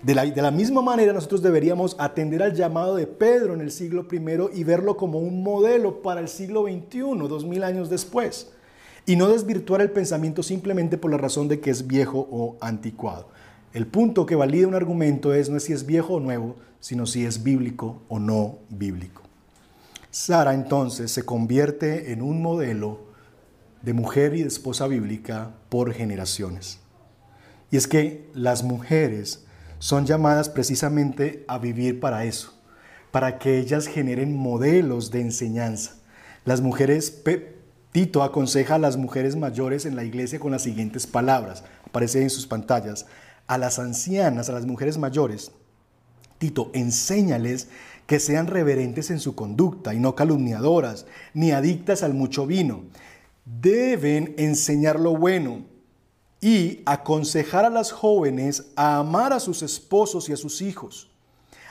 De 0.05 0.13
la, 0.13 0.51
misma 0.51 0.83
manera, 0.83 1.13
nosotros 1.13 1.41
deberíamos 1.41 1.95
atender 1.97 2.43
al 2.43 2.53
llamado 2.53 2.95
de 2.95 3.07
Pedro 3.07 3.55
en 3.55 3.61
el 3.61 3.71
siglo 3.71 4.05
I 4.11 4.59
y 4.59 4.63
verlo 4.63 4.97
como 4.97 5.17
un 5.17 5.41
modelo 5.41 6.03
para 6.03 6.21
el 6.21 6.27
siglo 6.27 6.65
XXI, 6.65 7.27
dos 7.27 7.43
mil 7.43 7.63
años 7.63 7.89
después. 7.89 8.51
Y 9.07 9.15
no 9.15 9.29
desvirtuar 9.29 9.81
el 9.81 9.89
pensamiento 9.89 10.43
simplemente 10.43 10.99
por 10.99 11.09
la 11.09 11.17
razón 11.17 11.47
de 11.47 11.59
que 11.59 11.71
es 11.71 11.87
viejo 11.87 12.27
o 12.29 12.55
anticuado. 12.61 13.29
El 13.73 13.87
punto 13.87 14.27
que 14.27 14.35
valida 14.35 14.67
un 14.67 14.75
argumento 14.75 15.33
es 15.33 15.49
no 15.49 15.59
si 15.59 15.73
es 15.73 15.87
viejo 15.87 16.13
o 16.13 16.19
nuevo, 16.19 16.55
sino 16.79 17.07
si 17.07 17.25
es 17.25 17.41
bíblico 17.41 18.03
o 18.07 18.19
no 18.19 18.59
bíblico. 18.69 19.23
Sara 20.11 20.53
entonces 20.53 21.09
se 21.09 21.23
convierte 21.23 22.11
en 22.11 22.21
un 22.21 22.43
modelo 22.43 22.99
de 23.81 23.93
mujer 23.93 24.35
y 24.35 24.43
de 24.43 24.49
esposa 24.49 24.85
bíblica 24.85 25.55
por 25.69 25.93
generaciones. 25.93 26.77
Y 27.71 27.77
es 27.77 27.87
que 27.87 28.29
las 28.35 28.63
mujeres 28.63 29.44
son 29.79 30.05
llamadas 30.05 30.49
precisamente 30.49 31.43
a 31.47 31.57
vivir 31.57 31.99
para 31.99 32.25
eso, 32.25 32.53
para 33.11 33.39
que 33.39 33.59
ellas 33.59 33.87
generen 33.87 34.35
modelos 34.35 35.11
de 35.11 35.21
enseñanza. 35.21 35.95
Las 36.43 36.61
mujeres, 36.61 37.23
Tito 37.91 38.23
aconseja 38.23 38.75
a 38.75 38.79
las 38.79 38.97
mujeres 38.97 39.35
mayores 39.35 39.85
en 39.85 39.95
la 39.95 40.03
iglesia 40.03 40.39
con 40.39 40.51
las 40.51 40.63
siguientes 40.63 41.07
palabras, 41.07 41.63
aparece 41.85 42.21
en 42.21 42.29
sus 42.29 42.45
pantallas, 42.47 43.05
a 43.47 43.57
las 43.57 43.79
ancianas, 43.79 44.49
a 44.49 44.53
las 44.53 44.65
mujeres 44.65 44.97
mayores, 44.97 45.51
Tito, 46.37 46.71
enséñales 46.73 47.69
que 48.05 48.19
sean 48.19 48.47
reverentes 48.47 49.09
en 49.09 49.19
su 49.19 49.35
conducta 49.35 49.93
y 49.93 49.99
no 49.99 50.15
calumniadoras, 50.15 51.05
ni 51.33 51.51
adictas 51.51 52.03
al 52.03 52.13
mucho 52.13 52.45
vino. 52.45 52.83
Deben 53.45 54.35
enseñar 54.37 54.99
lo 54.99 55.15
bueno, 55.15 55.65
y 56.45 56.83
aconsejar 56.85 57.65
a 57.65 57.71
las 57.71 57.91
jóvenes 57.91 58.67
a 58.75 58.97
amar 58.99 59.33
a 59.33 59.39
sus 59.39 59.63
esposos 59.63 60.29
y 60.29 60.33
a 60.33 60.37
sus 60.37 60.61
hijos, 60.61 61.09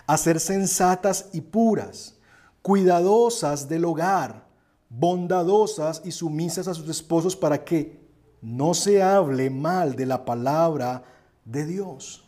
a 0.04 0.16
ser 0.16 0.40
sensatas 0.40 1.28
y 1.32 1.42
puras, 1.42 2.16
cuidadosas 2.60 3.68
del 3.68 3.84
hogar, 3.84 4.48
bondadosas 4.88 6.02
y 6.04 6.10
sumisas 6.10 6.66
a 6.66 6.74
sus 6.74 6.88
esposos 6.88 7.36
para 7.36 7.64
que 7.64 8.00
no 8.42 8.74
se 8.74 9.00
hable 9.00 9.48
mal 9.48 9.94
de 9.94 10.06
la 10.06 10.24
palabra 10.24 11.04
de 11.44 11.66
Dios. 11.66 12.23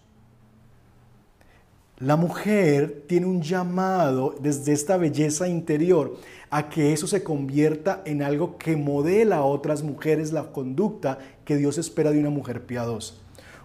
La 1.98 2.16
mujer 2.16 3.04
tiene 3.06 3.24
un 3.24 3.40
llamado 3.40 4.35
desde 4.38 4.74
esta 4.74 4.98
belleza 4.98 5.48
interior 5.48 6.18
a 6.50 6.68
que 6.68 6.92
eso 6.92 7.06
se 7.06 7.22
convierta 7.22 8.02
en 8.04 8.22
algo 8.22 8.59
que 8.59 8.76
modela 8.76 9.37
a 9.37 9.44
otras 9.44 9.82
mujeres 9.82 10.30
la 10.30 10.52
conducta 10.52 11.18
que 11.46 11.56
Dios 11.56 11.78
espera 11.78 12.11
de 12.11 12.20
una 12.20 12.28
mujer 12.28 12.66
piadosa. 12.66 13.14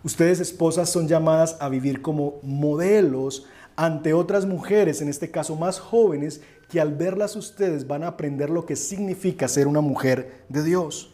Ustedes 0.06 0.40
esposas 0.40 0.90
son 0.90 1.10
llamadas 1.10 1.58
a 1.60 1.68
vivir 1.68 2.02
como 2.02 2.40
modelos 2.42 3.48
ante 3.76 4.14
otras 4.14 4.46
mujeres, 4.46 5.02
en 5.02 5.10
este 5.10 5.30
caso 5.30 5.58
más 5.58 5.82
jóvenes, 5.82 6.42
que 6.70 6.80
al 6.80 6.96
verlas 6.96 7.36
ustedes 7.36 7.86
van 7.86 8.04
a 8.04 8.08
aprender 8.08 8.50
lo 8.50 8.66
que 8.66 8.78
significa 8.78 9.50
ser 9.50 9.68
una 9.68 9.82
mujer 9.82 10.46
de 10.48 10.64
Dios. 10.64 11.12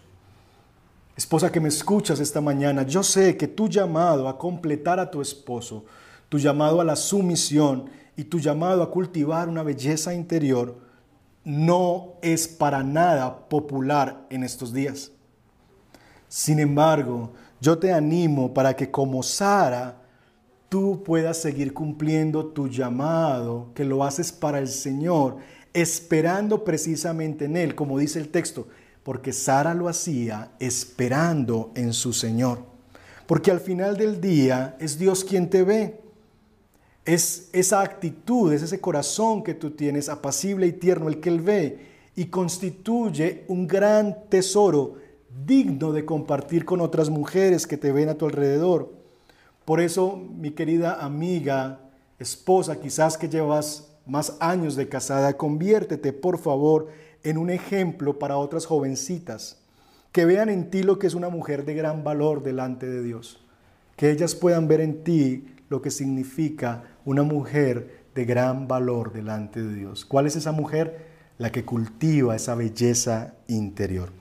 Esposa 1.16 1.52
que 1.52 1.60
me 1.60 1.70
escuchas 1.70 2.20
esta 2.20 2.42
mañana, 2.42 2.84
yo 2.84 3.02
sé 3.02 3.38
que 3.38 3.48
tu 3.48 3.68
llamado 3.68 4.28
a 4.28 4.38
completar 4.38 5.00
a 5.00 5.10
tu 5.10 5.20
esposo, 5.20 5.84
tu 6.30 6.40
llamado 6.40 6.82
a 6.82 6.86
la 6.86 6.96
sumisión 6.96 7.90
y 8.16 8.26
tu 8.26 8.40
llamado 8.40 8.84
a 8.84 8.92
cultivar 8.92 9.48
una 9.48 9.64
belleza 9.64 10.14
interior 10.14 10.78
no 11.44 12.16
es 12.22 12.48
para 12.48 12.84
nada 12.84 13.48
popular 13.48 14.26
en 14.30 14.44
estos 14.44 14.74
días. 14.74 15.12
Sin 16.28 16.60
embargo, 16.60 17.32
yo 17.62 17.78
te 17.78 17.94
animo 17.94 18.54
para 18.54 18.76
que 18.76 18.92
como 18.92 19.24
Sara, 19.24 20.02
tú 20.68 21.04
puedas 21.04 21.38
seguir 21.38 21.74
cumpliendo 21.74 22.48
tu 22.48 22.68
llamado, 22.68 23.72
que 23.74 23.86
lo 23.86 24.04
haces 24.04 24.32
para 24.32 24.60
el 24.60 24.68
Señor, 24.68 25.38
esperando 25.74 26.64
precisamente 26.64 27.46
en 27.46 27.56
Él, 27.56 27.76
como 27.76 27.98
dice 27.98 28.20
el 28.20 28.30
texto, 28.30 28.68
porque 29.04 29.32
Sara 29.32 29.74
lo 29.74 29.88
hacía 29.88 30.52
esperando 30.60 31.72
en 31.76 31.94
su 31.94 32.12
Señor. 32.12 32.60
Porque 33.26 33.52
al 33.52 33.62
final 33.62 33.96
del 33.96 34.20
día 34.20 34.76
es 34.80 35.00
Dios 35.00 35.24
quien 35.24 35.50
te 35.50 35.64
ve. 35.64 36.02
Es 37.08 37.48
esa 37.54 37.82
actitud, 37.82 38.52
es 38.52 38.62
ese 38.62 38.82
corazón 38.82 39.42
que 39.42 39.54
tú 39.54 39.72
tienes, 39.72 40.10
apacible 40.10 40.68
y 40.68 40.74
tierno, 40.74 41.08
el 41.08 41.22
que 41.22 41.30
Él 41.30 41.40
ve, 41.40 41.88
y 42.18 42.26
constituye 42.26 43.46
un 43.48 43.66
gran 43.66 44.28
tesoro 44.28 44.96
digno 45.46 45.94
de 45.94 46.04
compartir 46.04 46.66
con 46.66 46.82
otras 46.82 47.10
mujeres 47.10 47.66
que 47.66 47.78
te 47.78 47.94
ven 47.94 48.10
a 48.10 48.16
tu 48.16 48.26
alrededor. 48.26 48.92
Por 49.64 49.80
eso, 49.80 50.18
mi 50.18 50.52
querida 50.52 51.02
amiga, 51.02 51.80
esposa, 52.20 52.82
quizás 52.82 53.18
que 53.18 53.30
llevas 53.30 53.88
más 54.06 54.36
años 54.42 54.76
de 54.76 54.90
casada, 54.90 55.38
conviértete, 55.38 56.12
por 56.12 56.38
favor, 56.38 56.88
en 57.24 57.38
un 57.38 57.50
ejemplo 57.50 58.20
para 58.20 58.36
otras 58.36 58.66
jovencitas, 58.66 59.62
que 60.12 60.26
vean 60.26 60.50
en 60.50 60.70
ti 60.70 60.84
lo 60.84 61.00
que 61.00 61.08
es 61.08 61.14
una 61.14 61.30
mujer 61.30 61.64
de 61.64 61.74
gran 61.74 62.04
valor 62.04 62.44
delante 62.44 62.86
de 62.86 63.02
Dios, 63.02 63.40
que 63.96 64.12
ellas 64.12 64.36
puedan 64.36 64.68
ver 64.68 64.82
en 64.82 65.06
ti 65.06 65.46
lo 65.70 65.82
que 65.82 65.92
significa 65.92 66.84
una 67.08 67.24
mujer 67.24 68.04
de 68.14 68.26
gran 68.26 68.68
valor 68.68 69.14
delante 69.14 69.64
de 69.64 69.74
Dios. 69.74 70.04
¿Cuál 70.04 70.28
es 70.28 70.36
esa 70.36 70.52
mujer? 70.52 71.08
La 71.38 71.54
que 71.54 71.64
cultiva 71.64 72.36
esa 72.36 72.54
belleza 72.54 73.34
interior. 73.48 74.12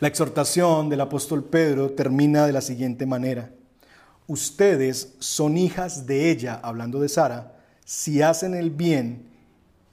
La 0.00 0.08
exhortación 0.08 0.88
del 0.88 1.00
apóstol 1.00 1.44
Pedro 1.44 1.92
termina 1.92 2.44
de 2.44 2.52
la 2.52 2.60
siguiente 2.60 3.06
manera. 3.06 3.52
Ustedes 4.26 5.14
son 5.20 5.56
hijas 5.56 6.06
de 6.08 6.32
ella, 6.32 6.58
hablando 6.60 6.98
de 6.98 7.08
Sara, 7.08 7.52
si 7.84 8.20
hacen 8.20 8.54
el 8.54 8.70
bien 8.70 9.28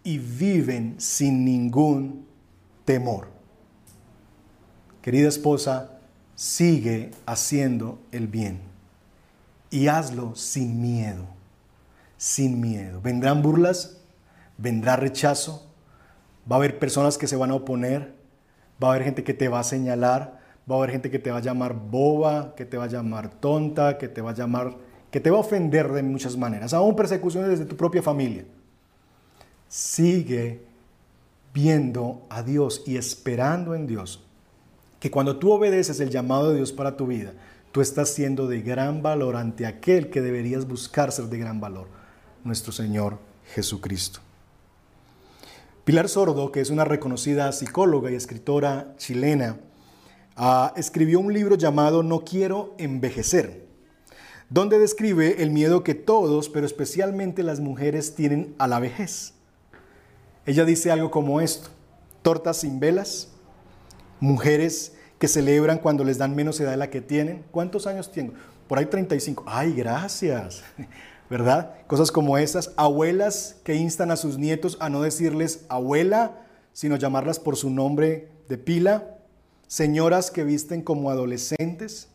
y 0.03 0.17
viven 0.17 0.95
sin 0.97 1.45
ningún 1.45 2.25
temor. 2.85 3.27
Querida 5.03 5.29
esposa, 5.29 5.99
sigue 6.33 7.11
haciendo 7.27 7.99
el 8.11 8.27
bien 8.27 8.61
y 9.69 9.89
hazlo 9.89 10.35
sin 10.35 10.81
miedo, 10.81 11.27
sin 12.21 12.61
miedo. 12.61 13.01
Vendrán 13.01 13.41
burlas, 13.41 13.97
vendrá 14.59 14.95
rechazo, 14.95 15.73
va 16.49 16.57
a 16.57 16.59
haber 16.59 16.77
personas 16.77 17.17
que 17.17 17.25
se 17.25 17.35
van 17.35 17.49
a 17.49 17.55
oponer, 17.55 18.13
va 18.81 18.89
a 18.89 18.91
haber 18.91 19.05
gente 19.05 19.23
que 19.23 19.33
te 19.33 19.49
va 19.49 19.59
a 19.59 19.63
señalar, 19.63 20.39
va 20.69 20.75
a 20.75 20.77
haber 20.77 20.91
gente 20.91 21.09
que 21.09 21.17
te 21.17 21.31
va 21.31 21.37
a 21.37 21.41
llamar 21.41 21.73
boba, 21.73 22.53
que 22.53 22.63
te 22.63 22.77
va 22.77 22.83
a 22.83 22.87
llamar 22.87 23.31
tonta, 23.31 23.97
que 23.97 24.07
te 24.07 24.21
va 24.21 24.29
a 24.29 24.35
llamar, 24.35 24.77
que 25.09 25.19
te 25.19 25.31
va 25.31 25.37
a 25.37 25.39
ofender 25.39 25.91
de 25.91 26.03
muchas 26.03 26.37
maneras, 26.37 26.75
aún 26.75 26.95
persecuciones 26.95 27.49
desde 27.49 27.65
tu 27.65 27.75
propia 27.75 28.03
familia. 28.03 28.45
Sigue 29.67 30.61
viendo 31.55 32.27
a 32.29 32.43
Dios 32.43 32.83
y 32.85 32.97
esperando 32.97 33.73
en 33.73 33.87
Dios. 33.87 34.23
Que 34.99 35.09
cuando 35.09 35.39
tú 35.39 35.51
obedeces 35.51 35.99
el 35.99 36.11
llamado 36.11 36.51
de 36.51 36.57
Dios 36.57 36.71
para 36.71 36.97
tu 36.97 37.07
vida, 37.07 37.33
tú 37.71 37.81
estás 37.81 38.09
siendo 38.09 38.45
de 38.45 38.61
gran 38.61 39.01
valor 39.01 39.37
ante 39.37 39.65
aquel 39.65 40.11
que 40.11 40.21
deberías 40.21 40.67
buscar 40.67 41.11
ser 41.11 41.25
de 41.25 41.39
gran 41.39 41.59
valor, 41.59 41.87
nuestro 42.43 42.71
Señor 42.71 43.17
Jesucristo. 43.53 44.19
Pilar 45.83 46.09
Sordo, 46.09 46.51
que 46.51 46.61
es 46.61 46.69
una 46.69 46.85
reconocida 46.85 47.51
psicóloga 47.51 48.11
y 48.11 48.15
escritora 48.15 48.93
chilena, 48.97 49.57
ah, 50.35 50.73
escribió 50.75 51.19
un 51.19 51.33
libro 51.33 51.55
llamado 51.55 52.03
No 52.03 52.23
quiero 52.23 52.75
envejecer, 52.77 53.65
donde 54.49 54.77
describe 54.77 55.41
el 55.41 55.49
miedo 55.49 55.83
que 55.83 55.95
todos, 55.95 56.49
pero 56.49 56.65
especialmente 56.65 57.41
las 57.43 57.59
mujeres, 57.59 58.15
tienen 58.15 58.53
a 58.59 58.67
la 58.67 58.79
vejez. 58.79 59.33
Ella 60.45 60.65
dice 60.65 60.91
algo 60.91 61.09
como 61.09 61.41
esto, 61.41 61.69
tortas 62.21 62.57
sin 62.57 62.79
velas, 62.79 63.29
mujeres 64.19 64.93
que 65.17 65.27
celebran 65.27 65.77
cuando 65.77 66.03
les 66.03 66.17
dan 66.17 66.35
menos 66.35 66.59
edad 66.59 66.71
de 66.71 66.77
la 66.77 66.89
que 66.89 67.01
tienen. 67.01 67.43
¿Cuántos 67.51 67.85
años 67.85 68.11
tengo? 68.11 68.33
Por 68.67 68.79
ahí 68.79 68.85
35. 68.85 69.43
Ay, 69.47 69.73
gracias. 69.73 70.63
¿Verdad? 71.31 71.75
Cosas 71.87 72.11
como 72.11 72.37
esas. 72.37 72.73
Abuelas 72.75 73.55
que 73.63 73.75
instan 73.75 74.11
a 74.11 74.17
sus 74.17 74.37
nietos 74.37 74.75
a 74.81 74.89
no 74.89 75.01
decirles 75.01 75.65
abuela, 75.69 76.41
sino 76.73 76.97
llamarlas 76.97 77.39
por 77.39 77.55
su 77.55 77.69
nombre 77.69 78.27
de 78.49 78.57
pila. 78.57 79.15
Señoras 79.65 80.29
que 80.29 80.43
visten 80.43 80.81
como 80.81 81.09
adolescentes. 81.09 82.09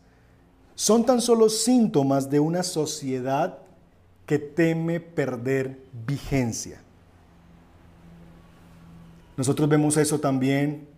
Son 0.75 1.07
tan 1.07 1.23
solo 1.23 1.49
síntomas 1.49 2.29
de 2.29 2.41
una 2.41 2.63
sociedad 2.63 3.57
que 4.27 4.39
teme 4.39 5.01
perder 5.01 5.81
vigencia. 6.07 6.83
Nosotros 9.39 9.67
vemos 9.67 9.97
eso 9.97 10.21
también 10.21 10.89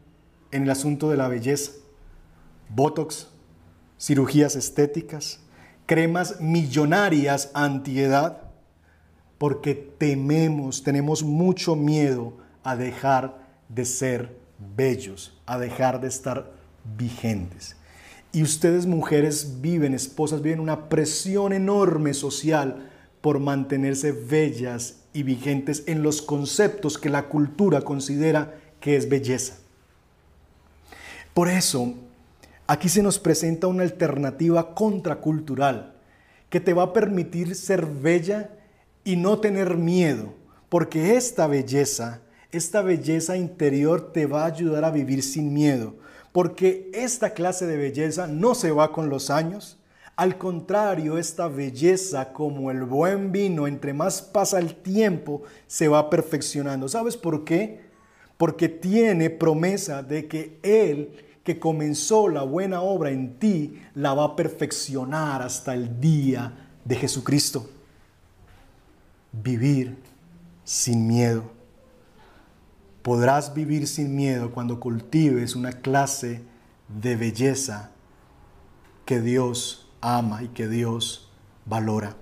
en 0.51 0.65
el 0.65 0.71
asunto 0.71 1.09
de 1.09 1.19
la 1.19 1.29
belleza. 1.29 1.71
Botox, 2.69 3.29
cirugías 3.97 4.57
estéticas, 4.57 5.39
cremas 5.89 6.39
millonarias 6.39 7.51
antiedad, 7.55 8.43
porque 9.39 9.75
tememos, 9.75 10.83
tenemos 10.83 11.23
mucho 11.23 11.77
miedo 11.77 12.35
a 12.63 12.77
dejar 12.77 13.39
de 13.71 13.87
ser 13.87 14.37
bellos, 14.77 15.41
a 15.47 15.59
dejar 15.59 16.03
de 16.03 16.09
estar 16.09 16.53
vigentes. 16.99 17.75
Y 18.33 18.43
ustedes 18.43 18.85
mujeres 18.85 19.63
viven, 19.63 19.95
esposas, 19.95 20.43
viven 20.43 20.61
una 20.61 20.91
presión 20.91 21.55
enorme 21.55 22.13
social 22.13 22.91
por 23.23 23.41
mantenerse 23.41 24.13
bellas 24.13 25.05
y 25.15 25.23
vigentes 25.23 25.85
en 25.87 26.03
los 26.03 26.21
conceptos 26.21 26.99
que 26.99 27.09
la 27.09 27.31
cultura 27.31 27.81
considera 27.81 28.61
que 28.79 28.95
es 28.97 29.09
belleza. 29.09 29.55
Por 31.33 31.49
eso, 31.49 31.95
aquí 32.69 32.91
se 32.91 33.03
nos 33.03 33.19
presenta 33.19 33.67
una 33.67 33.83
alternativa 33.83 34.75
contracultural 34.75 35.95
que 36.51 36.61
te 36.61 36.75
va 36.75 36.85
a 36.85 36.93
permitir 36.93 37.55
ser 37.57 37.87
bella 37.87 38.51
y 39.05 39.17
no 39.17 39.41
tener 39.41 39.77
miedo, 39.77 40.35
porque 40.69 41.17
esta 41.17 41.47
belleza, 41.47 42.21
esta 42.53 42.83
belleza 42.83 43.37
interior 43.39 44.13
te 44.13 44.27
va 44.27 44.43
a 44.43 44.49
ayudar 44.49 44.85
a 44.85 44.91
vivir 44.91 45.23
sin 45.23 45.53
miedo, 45.55 45.95
porque 46.31 46.91
esta 46.93 47.31
clase 47.31 47.67
de 47.67 47.79
belleza 47.79 48.27
no 48.27 48.55
se 48.55 48.71
va 48.71 48.93
con 48.93 49.09
los 49.09 49.31
años, 49.31 49.79
al 50.17 50.37
contrario, 50.37 51.17
esta 51.17 51.49
belleza, 51.49 52.33
como 52.33 52.71
el 52.71 52.83
buen 52.83 53.33
vino, 53.33 53.67
entre 53.67 53.95
más 53.95 54.21
pasa 54.21 54.59
el 54.59 54.75
tiempo, 54.75 55.43
se 55.69 55.87
va 55.87 56.11
perfeccionando. 56.11 56.89
¿Sabes 56.89 57.17
por 57.17 57.45
qué? 57.45 57.83
Porque 58.37 58.69
tiene 58.69 59.31
promesa 59.31 60.03
de 60.03 60.27
que 60.27 60.59
Él 60.65 61.28
que 61.49 61.59
comenzó 61.59 62.29
la 62.29 62.43
buena 62.43 62.83
obra 62.83 63.09
en 63.09 63.39
ti, 63.39 63.81
la 63.95 64.13
va 64.13 64.25
a 64.25 64.37
perfeccionar 64.37 65.41
hasta 65.41 65.73
el 65.73 65.99
día 65.99 66.53
de 66.85 66.95
Jesucristo. 66.95 67.71
Vivir 69.33 69.97
sin 70.63 71.07
miedo. 71.07 71.45
Podrás 73.01 73.55
vivir 73.55 73.87
sin 73.87 74.15
miedo 74.15 74.53
cuando 74.53 74.79
cultives 74.79 75.57
una 75.57 75.73
clase 75.73 76.43
de 77.01 77.17
belleza 77.17 77.93
que 79.07 79.23
Dios 79.23 79.89
ama 80.03 80.43
y 80.43 80.49
que 80.49 80.69
Dios 80.69 81.31
valora. 81.65 82.15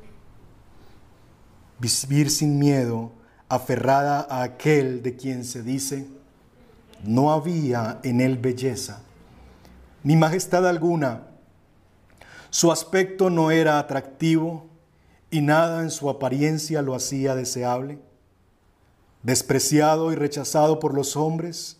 Vivir 1.81 2.31
sin 2.31 2.61
miedo, 2.61 3.11
aferrada 3.49 4.25
a 4.31 4.45
aquel 4.45 5.03
de 5.03 5.17
quien 5.17 5.45
se 5.45 5.65
dice, 5.65 6.07
no 7.03 7.33
había 7.33 7.99
en 8.05 8.21
él 8.21 8.39
belleza, 8.39 9.03
ni 10.07 10.15
majestad 10.15 10.65
alguna. 10.69 11.27
Su 12.51 12.71
aspecto 12.71 13.29
no 13.29 13.51
era 13.51 13.81
atractivo 13.81 14.69
y 15.33 15.41
nada 15.41 15.83
en 15.83 15.91
su 15.91 16.09
apariencia 16.09 16.81
lo 16.81 16.95
hacía 16.95 17.35
deseable. 17.35 17.99
Despreciado 19.25 20.13
y 20.13 20.15
rechazado 20.15 20.79
por 20.79 20.95
los 20.95 21.17
hombres, 21.17 21.79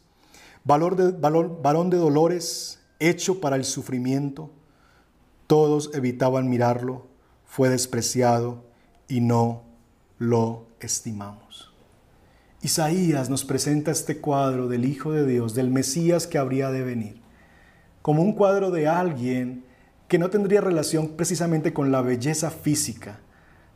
valor 0.65 0.97
de, 0.97 1.13
varón 1.13 1.89
de 1.89 1.99
dolores, 1.99 2.81
hecho 2.99 3.41
para 3.41 3.55
el 3.55 3.65
sufrimiento, 3.65 4.51
todos 5.47 5.95
evitaban 5.95 6.51
mirarlo, 6.51 7.07
fue 7.45 7.69
despreciado 7.69 8.65
y 9.07 9.21
no 9.21 9.63
lo 10.19 10.67
estimamos. 10.81 11.73
Isaías 12.61 13.31
nos 13.31 13.45
presenta 13.45 13.93
este 13.93 14.21
cuadro 14.21 14.67
del 14.67 14.85
Hijo 14.85 15.13
de 15.13 15.25
Dios, 15.25 15.55
del 15.55 15.71
Mesías 15.71 16.27
que 16.27 16.39
habría 16.39 16.73
de 16.73 16.83
venir, 16.83 17.26
como 18.07 18.23
un 18.23 18.35
cuadro 18.35 18.71
de 18.71 18.87
alguien 18.87 19.65
que 20.07 20.21
no 20.21 20.31
tendría 20.31 20.61
relación 20.61 21.17
precisamente 21.17 21.73
con 21.73 21.91
la 21.91 22.03
belleza 22.03 22.53
física. 22.53 23.19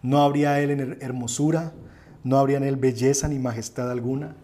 No 0.02 0.22
habría 0.22 0.60
él 0.60 0.70
en 0.70 0.98
hermosura, 1.00 1.72
no 2.22 2.38
habría 2.38 2.58
en 2.58 2.62
él 2.62 2.76
belleza 2.76 3.26
ni 3.26 3.40
majestad 3.40 3.90
alguna. 3.90 4.36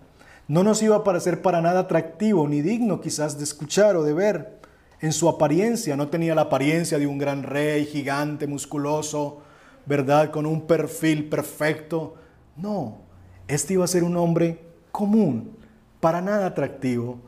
No 0.49 0.65
nos 0.65 0.83
iba 0.83 0.97
a 0.97 1.05
parecer 1.05 1.41
para 1.41 1.61
nada 1.61 1.79
atractivo 1.83 2.49
ni 2.49 2.63
digno 2.63 3.01
quizás 3.01 3.39
de 3.39 3.45
escuchar 3.45 3.95
o 3.95 4.03
de 4.03 4.13
ver. 4.13 4.59
En 5.01 5.13
su 5.13 5.29
apariencia 5.29 5.97
no 5.97 6.09
tenía 6.09 6.35
la 6.35 6.43
apariencia 6.43 6.99
de 6.99 7.07
un 7.07 7.19
gran 7.19 7.45
rey 7.45 7.87
gigante, 7.87 8.49
musculoso, 8.49 9.41
¿verdad? 9.87 10.33
Con 10.33 10.47
un 10.47 10.67
perfil 10.67 11.29
perfecto. 11.29 12.17
No, 12.57 13.03
este 13.47 13.75
iba 13.75 13.85
a 13.85 13.87
ser 13.87 14.03
un 14.03 14.17
hombre 14.17 14.59
común, 14.91 15.57
para 16.01 16.21
nada 16.21 16.47
atractivo, 16.47 17.21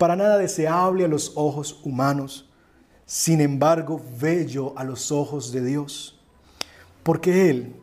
para 0.00 0.16
nada 0.16 0.38
deseable 0.38 1.04
a 1.04 1.08
los 1.08 1.32
ojos 1.34 1.78
humanos, 1.84 2.48
sin 3.04 3.42
embargo 3.42 4.00
bello 4.18 4.72
a 4.78 4.82
los 4.82 5.12
ojos 5.12 5.52
de 5.52 5.62
Dios, 5.62 6.18
porque 7.02 7.50
Él 7.50 7.76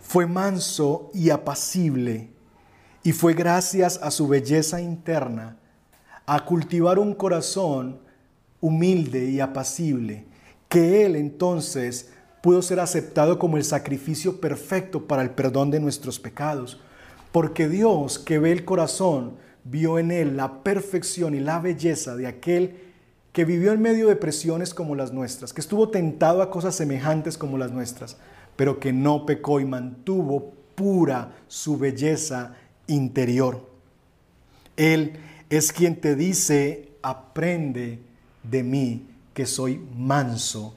fue 0.00 0.26
manso 0.26 1.10
y 1.12 1.28
apacible, 1.28 2.30
y 3.02 3.12
fue 3.12 3.34
gracias 3.34 4.00
a 4.02 4.10
su 4.10 4.26
belleza 4.26 4.80
interna 4.80 5.58
a 6.24 6.42
cultivar 6.46 6.98
un 6.98 7.12
corazón 7.12 8.00
humilde 8.62 9.26
y 9.26 9.40
apacible, 9.40 10.24
que 10.70 11.04
Él 11.04 11.16
entonces 11.16 12.12
pudo 12.42 12.62
ser 12.62 12.80
aceptado 12.80 13.38
como 13.38 13.58
el 13.58 13.64
sacrificio 13.64 14.40
perfecto 14.40 15.06
para 15.06 15.20
el 15.20 15.32
perdón 15.32 15.70
de 15.70 15.80
nuestros 15.80 16.18
pecados. 16.18 16.80
Porque 17.30 17.68
Dios 17.68 18.18
que 18.18 18.38
ve 18.38 18.52
el 18.52 18.64
corazón 18.64 19.44
vio 19.70 19.98
en 19.98 20.10
Él 20.10 20.36
la 20.36 20.62
perfección 20.62 21.34
y 21.34 21.40
la 21.40 21.60
belleza 21.60 22.16
de 22.16 22.26
aquel 22.26 22.76
que 23.32 23.44
vivió 23.44 23.72
en 23.72 23.82
medio 23.82 24.08
de 24.08 24.16
presiones 24.16 24.72
como 24.72 24.94
las 24.94 25.12
nuestras, 25.12 25.52
que 25.52 25.60
estuvo 25.60 25.90
tentado 25.90 26.40
a 26.40 26.50
cosas 26.50 26.74
semejantes 26.74 27.36
como 27.36 27.58
las 27.58 27.70
nuestras, 27.70 28.16
pero 28.56 28.80
que 28.80 28.92
no 28.92 29.26
pecó 29.26 29.60
y 29.60 29.64
mantuvo 29.64 30.54
pura 30.74 31.32
su 31.48 31.76
belleza 31.76 32.54
interior. 32.86 33.68
Él 34.76 35.18
es 35.50 35.72
quien 35.72 36.00
te 36.00 36.16
dice, 36.16 36.92
aprende 37.02 38.00
de 38.42 38.62
mí, 38.62 39.06
que 39.34 39.44
soy 39.44 39.86
manso 39.94 40.74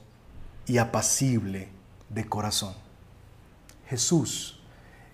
y 0.66 0.76
apacible 0.78 1.68
de 2.10 2.26
corazón. 2.26 2.74
Jesús, 3.88 4.60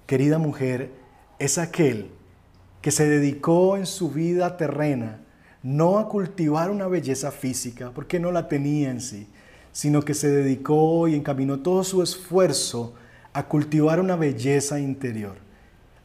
querida 0.07 0.39
mujer, 0.39 0.91
es 1.39 1.59
aquel 1.59 2.11
que 2.87 2.93
se 2.93 3.09
dedicó 3.09 3.77
en 3.77 3.85
su 3.85 4.11
vida 4.11 4.57
terrena 4.57 5.19
no 5.65 5.99
a 5.99 6.09
cultivar 6.09 6.71
una 6.71 6.87
belleza 6.87 7.33
física, 7.33 7.91
porque 7.93 8.21
no 8.21 8.31
la 8.31 8.47
tenía 8.47 8.93
en 8.93 9.01
sí, 9.01 9.27
sino 9.73 10.03
que 10.03 10.15
se 10.15 10.31
dedicó 10.31 11.09
y 11.09 11.17
encaminó 11.17 11.59
todo 11.59 11.83
su 11.83 12.01
esfuerzo 12.01 12.95
a 13.33 13.49
cultivar 13.49 13.99
una 13.99 14.15
belleza 14.15 14.79
interior, 14.79 15.35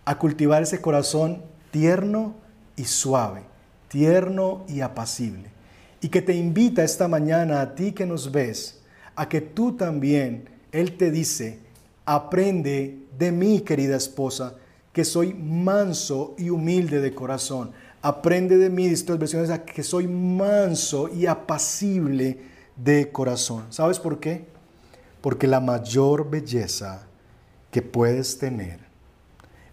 a 0.06 0.18
cultivar 0.18 0.64
ese 0.64 0.82
corazón 0.82 1.44
tierno 1.70 2.34
y 2.76 2.86
suave, 2.86 3.44
tierno 3.88 4.66
y 4.68 4.82
apacible. 4.82 5.50
Y 6.02 6.10
que 6.10 6.24
te 6.24 6.34
invita 6.34 6.84
esta 6.84 7.08
mañana 7.08 7.62
a 7.62 7.76
ti 7.76 7.92
que 7.92 8.08
nos 8.08 8.32
ves, 8.32 8.82
a 9.16 9.30
que 9.30 9.40
tú 9.40 9.74
también, 9.74 10.50
Él 10.72 10.98
te 10.98 11.12
dice, 11.12 11.60
aprende 12.06 12.98
de 13.20 13.32
mí, 13.32 13.62
querida 13.62 13.98
esposa, 13.98 14.56
que 14.94 15.06
soy 15.06 15.34
manso 15.34 16.36
y 16.38 16.50
humilde 16.50 17.00
de 17.00 17.14
corazón. 17.14 17.72
Aprende 18.02 18.58
de 18.58 18.70
mí, 18.70 18.86
estas 18.88 19.18
versiones, 19.18 19.50
a 19.50 19.64
que 19.64 19.84
soy 19.84 20.08
manso 20.08 21.08
y 21.10 21.28
apacible 21.28 22.40
de 22.76 23.12
corazón. 23.12 23.66
¿Sabes 23.70 24.00
por 24.00 24.20
qué? 24.20 24.46
Porque 25.22 25.48
la 25.48 25.60
mayor 25.60 26.30
belleza 26.30 27.04
que 27.70 27.82
puedes 27.82 28.38
tener 28.38 28.80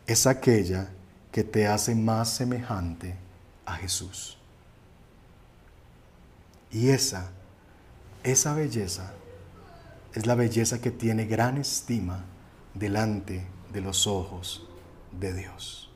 es 0.07 0.27
aquella 0.27 0.91
que 1.33 1.43
te 1.43 1.67
hace 1.67 1.95
más 1.95 2.31
semejante 2.31 3.17
a 3.67 3.75
Jesús. 3.75 4.39
Y 6.71 6.91
esa, 6.91 7.31
esa 8.23 8.55
belleza 8.55 9.13
es 10.15 10.27
la 10.27 10.35
belleza 10.35 10.81
que 10.81 10.91
tiene 10.91 11.27
gran 11.27 11.57
estima 11.57 12.25
delante 12.75 13.47
de 13.73 13.81
los 13.81 14.07
ojos 14.07 14.68
de 15.19 15.35
Dios. 15.35 15.91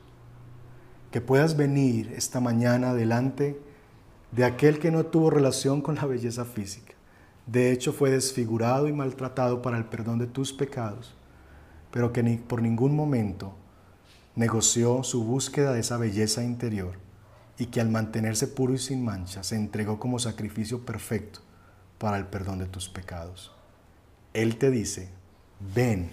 Que 1.11 1.21
puedas 1.21 1.55
venir 1.55 2.13
esta 2.15 2.39
mañana 2.39 2.93
delante 2.93 3.59
de 4.31 4.45
aquel 4.45 4.79
que 4.79 4.91
no 4.91 5.05
tuvo 5.05 5.29
relación 5.29 5.81
con 5.81 5.95
la 5.95 6.05
belleza 6.05 6.45
física. 6.45 6.93
De 7.45 7.71
hecho, 7.71 7.93
fue 7.93 8.09
desfigurado 8.09 8.87
y 8.87 8.93
maltratado 8.93 9.61
para 9.61 9.77
el 9.77 9.85
perdón 9.85 10.19
de 10.19 10.27
tus 10.27 10.53
pecados, 10.53 11.13
pero 11.91 12.13
que 12.13 12.23
ni 12.23 12.37
por 12.37 12.61
ningún 12.61 12.95
momento 12.95 13.53
negoció 14.35 15.03
su 15.03 15.23
búsqueda 15.23 15.73
de 15.73 15.81
esa 15.81 15.97
belleza 15.97 16.43
interior 16.43 16.97
y 17.57 17.67
que 17.67 17.81
al 17.81 17.89
mantenerse 17.89 18.47
puro 18.47 18.73
y 18.73 18.79
sin 18.79 19.03
mancha 19.03 19.43
se 19.43 19.55
entregó 19.55 19.99
como 19.99 20.17
sacrificio 20.19 20.85
perfecto 20.85 21.41
para 21.99 22.17
el 22.17 22.25
perdón 22.25 22.59
de 22.59 22.65
tus 22.65 22.89
pecados. 22.89 23.51
Él 24.33 24.57
te 24.57 24.71
dice, 24.71 25.09
ven, 25.75 26.09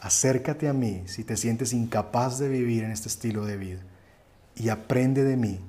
acércate 0.00 0.68
a 0.68 0.72
mí 0.72 1.02
si 1.06 1.24
te 1.24 1.36
sientes 1.36 1.72
incapaz 1.72 2.38
de 2.38 2.48
vivir 2.48 2.84
en 2.84 2.90
este 2.90 3.08
estilo 3.08 3.44
de 3.44 3.56
vida 3.56 3.80
y 4.56 4.68
aprende 4.68 5.24
de 5.24 5.36
mí 5.36 5.60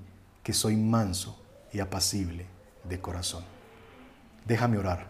que 0.44 0.54
soy 0.54 0.76
manso 0.76 1.42
y 1.72 1.80
apacible 1.80 2.46
de 2.88 3.00
corazón. 3.00 3.44
Déjame 4.46 4.78
orar 4.78 5.08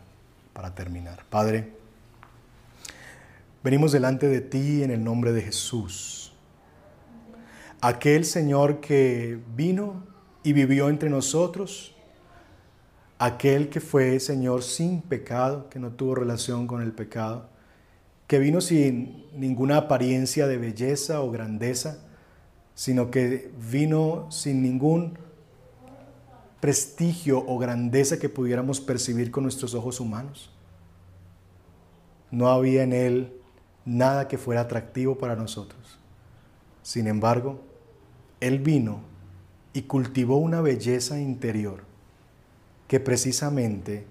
para 0.54 0.76
terminar. 0.76 1.24
Padre, 1.30 1.72
venimos 3.64 3.92
delante 3.92 4.28
de 4.28 4.42
ti 4.42 4.84
en 4.84 4.92
el 4.92 5.04
nombre 5.04 5.32
de 5.32 5.42
Jesús, 5.42 6.34
aquel 7.82 8.26
Señor 8.26 8.82
que 8.82 9.40
vino 9.56 10.04
y 10.44 10.54
vivió 10.54 10.90
entre 10.90 11.10
nosotros 11.10 11.96
aquel 13.20 13.68
que 13.70 13.82
fue 13.82 14.20
Señor 14.20 14.64
sin 14.64 15.02
pecado, 15.02 15.70
que 15.70 15.78
no 15.78 15.92
tuvo 15.92 16.16
relación 16.16 16.66
con 16.66 16.82
el 16.82 16.94
pecado, 16.94 17.50
que 18.30 18.38
vino 18.38 18.62
sin 18.62 19.26
ninguna 19.34 19.78
apariencia 19.78 20.46
de 20.46 20.60
belleza 20.60 21.20
o 21.22 21.32
grandeza, 21.32 21.98
sino 22.76 23.10
que 23.10 23.52
vino 23.58 24.32
sin 24.32 24.62
ningún 24.62 25.18
prestigio 26.60 27.44
o 27.44 27.58
grandeza 27.58 28.20
que 28.20 28.30
pudiéramos 28.30 28.82
percibir 28.82 29.32
con 29.32 29.42
nuestros 29.42 29.74
ojos 29.74 30.00
humanos. 30.00 30.52
No 32.30 32.50
había 32.50 32.84
en 32.84 32.94
él 32.94 33.34
nada 33.84 34.28
que 34.28 34.38
fuera 34.38 34.62
atractivo 34.62 35.18
para 35.18 35.36
nosotros. 35.36 35.98
Sin 36.84 37.08
embargo, 37.08 37.62
él 38.42 38.60
vino 38.60 39.00
y 39.74 39.82
cultivó 39.82 40.38
una 40.38 40.62
belleza 40.62 41.20
interior 41.20 41.82
que 42.88 43.00
precisamente 43.00 44.06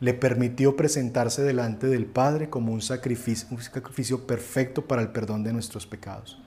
le 0.00 0.14
permitió 0.14 0.76
presentarse 0.76 1.42
delante 1.42 1.86
del 1.86 2.06
Padre 2.06 2.48
como 2.48 2.72
un 2.72 2.82
sacrificio, 2.82 4.26
perfecto 4.26 4.86
para 4.86 5.02
el 5.02 5.08
perdón 5.08 5.42
de 5.42 5.52
nuestros 5.52 5.86
pecados. 5.86 6.40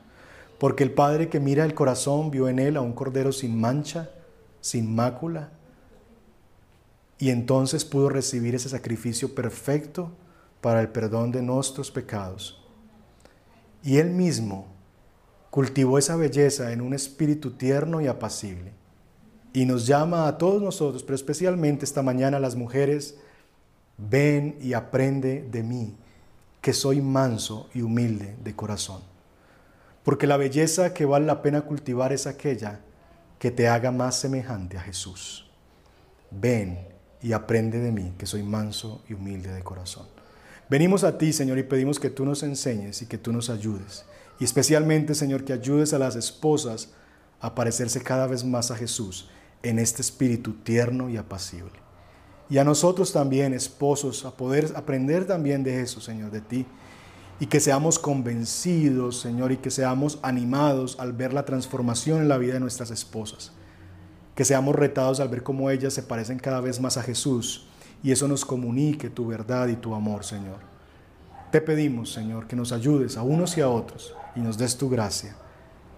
Porque 0.58 0.84
el 0.84 0.92
Padre 0.92 1.30
que 1.30 1.40
mira 1.40 1.66
el 1.66 1.74
corazón 1.74 2.32
vio 2.32 2.48
en 2.48 2.60
él 2.60 2.78
a 2.78 2.82
un 2.82 2.94
cordero 2.94 3.32
sin 3.32 3.60
mancha, 3.60 4.10
sin 4.62 4.94
mácula, 4.94 5.52
y 7.18 7.30
entonces 7.30 7.86
pudo 7.86 8.10
recibir 8.10 8.56
ese 8.56 8.70
sacrificio 8.70 9.36
perfecto 9.36 10.12
para 10.62 10.82
el 10.82 10.90
perdón 10.90 11.32
de 11.32 11.42
nuestros 11.42 11.92
pecados. 11.92 12.66
Y 13.84 13.98
él 13.98 14.12
mismo 14.12 14.68
cultivó 15.50 15.98
esa 15.98 16.16
belleza 16.16 16.72
en 16.72 16.82
un 16.82 16.94
espíritu 16.94 17.52
tierno 17.52 18.02
y 18.02 18.08
apacible 18.08 18.74
y 19.54 19.66
nos 19.66 19.86
llama 19.86 20.28
a 20.28 20.38
todos 20.38 20.62
nosotros, 20.62 21.04
pero 21.04 21.16
especialmente 21.16 21.86
esta 21.86 22.02
mañana 22.02 22.38
a 22.38 22.40
las 22.40 22.56
mujeres, 22.56 23.18
ven 24.10 24.58
y 24.62 24.74
aprende 24.74 25.48
de 25.52 25.64
mí, 25.64 25.96
que 26.62 26.74
soy 26.74 27.02
manso 27.02 27.70
y 27.74 27.82
humilde 27.82 28.36
de 28.44 28.56
corazón. 28.56 29.02
Porque 30.04 30.28
la 30.28 30.38
belleza 30.38 30.94
que 30.94 31.06
vale 31.06 31.26
la 31.26 31.42
pena 31.42 31.62
cultivar 31.62 32.12
es 32.14 32.28
aquella 32.28 32.80
que 33.40 33.52
te 33.52 33.68
haga 33.68 33.92
más 33.92 34.20
semejante 34.20 34.78
a 34.78 34.82
Jesús. 34.82 35.50
Ven 36.32 36.80
y 37.22 37.34
aprende 37.34 37.80
de 37.80 37.92
mí, 37.92 38.14
que 38.18 38.26
soy 38.26 38.44
manso 38.44 39.04
y 39.08 39.14
humilde 39.14 39.52
de 39.52 39.64
corazón. 39.64 40.08
Venimos 40.70 41.04
a 41.04 41.18
ti, 41.18 41.34
Señor, 41.34 41.58
y 41.58 41.64
pedimos 41.64 42.00
que 42.00 42.10
tú 42.10 42.26
nos 42.26 42.44
enseñes 42.44 43.02
y 43.02 43.06
que 43.06 43.18
tú 43.18 43.32
nos 43.32 43.50
ayudes. 43.50 44.06
Y 44.40 44.44
especialmente, 44.44 45.14
Señor, 45.14 45.44
que 45.44 45.54
ayudes 45.54 45.94
a 45.94 46.00
las 46.00 46.16
esposas 46.16 46.90
a 47.40 47.54
parecerse 47.54 48.02
cada 48.02 48.26
vez 48.26 48.44
más 48.44 48.72
a 48.72 48.76
Jesús 48.76 49.30
en 49.64 49.78
este 49.80 50.02
espíritu 50.02 50.54
tierno 50.54 51.10
y 51.10 51.18
apacible. 51.18 51.91
Y 52.52 52.60
a 52.60 52.64
nosotros 52.64 53.12
también, 53.12 53.56
esposos, 53.56 54.26
a 54.26 54.38
poder 54.38 54.72
aprender 54.76 55.26
también 55.26 55.64
de 55.64 55.82
eso, 55.82 56.00
Señor, 56.02 56.30
de 56.30 56.42
ti. 56.42 56.68
Y 57.40 57.48
que 57.48 57.60
seamos 57.60 57.98
convencidos, 57.98 59.20
Señor, 59.20 59.52
y 59.52 59.58
que 59.58 59.72
seamos 59.72 60.20
animados 60.22 61.00
al 61.00 61.14
ver 61.14 61.34
la 61.34 61.46
transformación 61.46 62.22
en 62.22 62.30
la 62.30 62.38
vida 62.38 62.54
de 62.54 62.60
nuestras 62.60 62.92
esposas 62.92 63.54
que 64.36 64.46
seamos 64.46 64.76
retados 64.76 65.20
al 65.20 65.30
ver 65.30 65.44
cómo 65.44 65.70
ellas 65.70 65.94
se 65.94 66.04
parecen 66.04 66.40
cada 66.40 66.62
vez 66.62 66.80
más 66.80 66.98
a 66.98 67.04
Jesús 67.04 67.68
y 68.04 68.12
eso 68.12 68.28
nos 68.28 68.46
comunique 68.46 69.10
tu 69.10 69.28
verdad 69.28 69.68
y 69.68 69.76
tu 69.76 69.94
amor, 69.94 70.24
Señor. 70.24 70.60
Te 71.52 71.62
pedimos, 71.62 72.12
Señor, 72.12 72.48
que 72.48 72.56
nos 72.56 72.72
ayudes 72.72 73.18
a 73.18 73.24
unos 73.24 73.58
y 73.58 73.62
a 73.62 73.70
otros 73.70 74.16
y 74.36 74.40
nos 74.40 74.58
des 74.58 74.78
tu 74.78 74.90
gracia. 74.90 75.36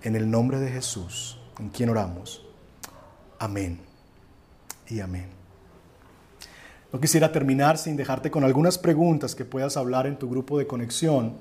En 0.02 0.16
el 0.16 0.30
nombre 0.30 0.60
de 0.60 0.70
Jesús, 0.70 1.40
en 1.60 1.70
quien 1.70 1.90
oramos. 1.90 2.46
Amén 3.40 3.80
y 4.90 5.00
amén. 5.00 5.43
No 6.94 7.00
quisiera 7.00 7.32
terminar 7.32 7.80
sin 7.80 7.98
dejarte 7.98 8.30
con 8.30 8.44
algunas 8.44 8.78
preguntas 8.78 9.34
que 9.34 9.46
puedas 9.46 9.78
hablar 9.78 10.06
en 10.06 10.20
tu 10.20 10.30
grupo 10.30 10.60
de 10.60 10.68
conexión 10.68 11.38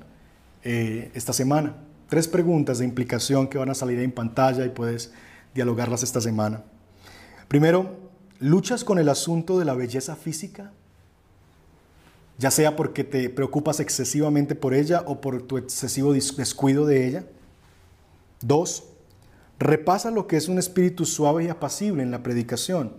eh, 0.64 1.10
esta 1.12 1.34
semana. 1.34 1.76
Tres 2.08 2.26
preguntas 2.26 2.78
de 2.78 2.86
implicación 2.86 3.46
que 3.48 3.58
van 3.58 3.68
a 3.68 3.74
salir 3.74 3.98
en 3.98 4.12
pantalla 4.12 4.64
y 4.64 4.70
puedes 4.70 5.12
dialogarlas 5.54 6.02
esta 6.02 6.22
semana. 6.22 6.64
Primero, 7.48 7.98
¿luchas 8.38 8.82
con 8.82 8.98
el 8.98 9.10
asunto 9.10 9.58
de 9.58 9.66
la 9.66 9.74
belleza 9.74 10.16
física? 10.16 10.72
Ya 12.38 12.50
sea 12.50 12.74
porque 12.74 13.04
te 13.04 13.28
preocupas 13.28 13.78
excesivamente 13.78 14.54
por 14.54 14.72
ella 14.72 15.04
o 15.06 15.20
por 15.20 15.42
tu 15.42 15.58
excesivo 15.58 16.14
descuido 16.14 16.86
de 16.86 17.06
ella. 17.06 17.26
Dos, 18.40 18.84
repasa 19.58 20.10
lo 20.10 20.26
que 20.26 20.38
es 20.38 20.48
un 20.48 20.58
espíritu 20.58 21.04
suave 21.04 21.44
y 21.44 21.48
apacible 21.48 22.02
en 22.02 22.10
la 22.10 22.22
predicación. 22.22 22.94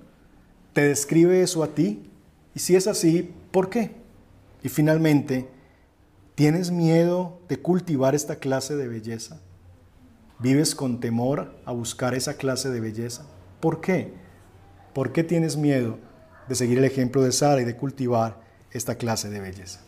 ¿Te 0.74 0.88
describe 0.88 1.42
eso 1.42 1.64
a 1.64 1.70
ti? 1.70 2.12
Y 2.56 2.60
si 2.60 2.76
es 2.76 2.88
así, 2.88 3.34
¿por 3.52 3.70
qué? 3.70 3.92
Y 4.64 4.70
finalmente, 4.70 5.48
¿tienes 6.36 6.72
miedo 6.72 7.40
de 7.50 7.58
cultivar 7.60 8.16
esta 8.16 8.38
clase 8.38 8.76
de 8.76 8.88
belleza? 8.88 9.40
¿Vives 10.40 10.76
con 10.76 11.00
temor 11.00 11.56
a 11.66 11.72
buscar 11.72 12.14
esa 12.14 12.36
clase 12.36 12.70
de 12.70 12.80
belleza? 12.80 13.26
¿Por 13.60 13.82
qué? 13.82 14.14
¿Por 14.94 15.12
qué 15.12 15.24
tienes 15.24 15.58
miedo 15.58 15.98
de 16.48 16.56
seguir 16.56 16.78
el 16.78 16.86
ejemplo 16.86 17.22
de 17.22 17.32
Sara 17.32 17.62
y 17.62 17.66
de 17.66 17.76
cultivar 17.76 18.42
esta 18.72 18.96
clase 18.96 19.30
de 19.30 19.40
belleza? 19.40 19.82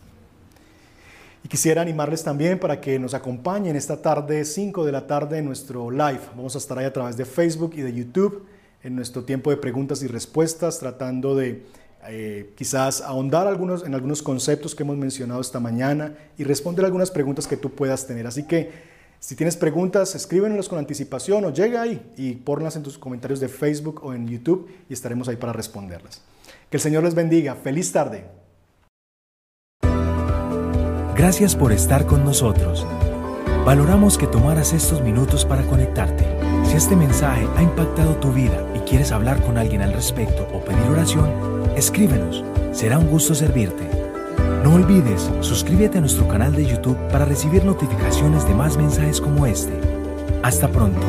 Y 1.44 1.48
quisiera 1.48 1.84
animarles 1.84 2.24
también 2.24 2.60
para 2.60 2.82
que 2.82 2.98
nos 2.98 3.14
acompañen 3.14 3.76
esta 3.76 4.02
tarde, 4.02 4.44
5 4.46 4.84
de 4.84 4.92
la 4.92 5.06
tarde, 5.06 5.38
en 5.38 5.46
nuestro 5.46 5.92
live. 5.92 6.22
Vamos 6.36 6.56
a 6.56 6.58
estar 6.58 6.80
ahí 6.80 6.86
a 6.86 6.94
través 6.94 7.18
de 7.18 7.26
Facebook 7.26 7.74
y 7.76 7.82
de 7.82 7.94
YouTube 7.94 8.48
en 8.82 8.96
nuestro 8.96 9.24
tiempo 9.24 9.52
de 9.52 9.58
preguntas 9.58 10.02
y 10.02 10.08
respuestas, 10.08 10.80
tratando 10.80 11.36
de 11.36 11.64
eh, 12.10 12.54
quizás 12.56 13.02
ahondar 13.02 13.48
algunos, 13.48 13.86
en 13.86 13.96
algunos 13.96 14.22
conceptos 14.22 14.76
que 14.76 14.84
hemos 14.84 14.98
mencionado 14.98 15.42
esta 15.42 15.60
mañana 15.60 16.16
y 16.38 16.44
responder 16.44 16.86
algunas 16.86 17.12
preguntas 17.12 17.48
que 17.48 17.58
tú 17.58 17.72
puedas 17.72 18.08
tener. 18.08 18.28
Así 18.28 18.44
que 18.44 18.96
si 19.20 19.36
tienes 19.36 19.58
preguntas, 19.58 20.14
escríbenlas 20.14 20.70
con 20.70 20.78
anticipación 20.78 21.46
o 21.46 21.54
llega 21.54 21.82
ahí 21.82 22.14
y 22.16 22.34
ponlas 22.34 22.76
en 22.76 22.84
tus 22.84 22.98
comentarios 22.98 23.40
de 23.40 23.48
Facebook 23.48 24.02
o 24.04 24.14
en 24.14 24.28
YouTube 24.28 24.70
y 24.88 24.94
estaremos 24.94 25.28
ahí 25.28 25.36
para 25.36 25.54
responderlas. 25.54 26.22
Que 26.70 26.78
el 26.78 26.82
Señor 26.82 27.04
les 27.04 27.16
bendiga. 27.16 27.56
Feliz 27.56 27.92
tarde. 27.92 28.26
Gracias 31.16 31.56
por 31.56 31.72
estar 31.72 32.06
con 32.06 32.24
nosotros. 32.24 32.86
Valoramos 33.66 34.20
que 34.20 34.28
tomaras 34.28 34.74
estos 34.74 35.02
minutos 35.02 35.44
para 35.44 35.66
conectarte. 35.66 36.24
Si 36.66 36.76
este 36.76 36.96
mensaje 36.96 37.48
ha 37.56 37.64
impactado 37.64 38.16
tu 38.18 38.32
vida 38.32 38.64
y 38.76 38.80
quieres 38.80 39.12
hablar 39.12 39.42
con 39.44 39.58
alguien 39.58 39.82
al 39.82 39.94
respecto 39.94 40.48
o 40.54 40.64
pedir 40.64 40.84
oración, 40.84 41.55
escríbenos. 41.76 42.44
Será 42.72 42.98
un 42.98 43.08
gusto 43.08 43.36
servirte. 43.36 43.90
No 44.64 44.76
olvides, 44.76 45.30
suscríbete 45.42 45.98
a 45.98 46.02
nuestro 46.02 46.28
canal 46.28 46.54
de 46.56 46.66
YouTube 46.66 46.98
para 47.12 47.26
recibir 47.26 47.64
notificaciones 47.64 48.48
de 48.48 48.56
más 48.56 48.78
mensajes 48.78 49.22
como 49.22 49.46
este. 49.46 49.74
Hasta 50.42 50.68
pronto. 50.68 51.06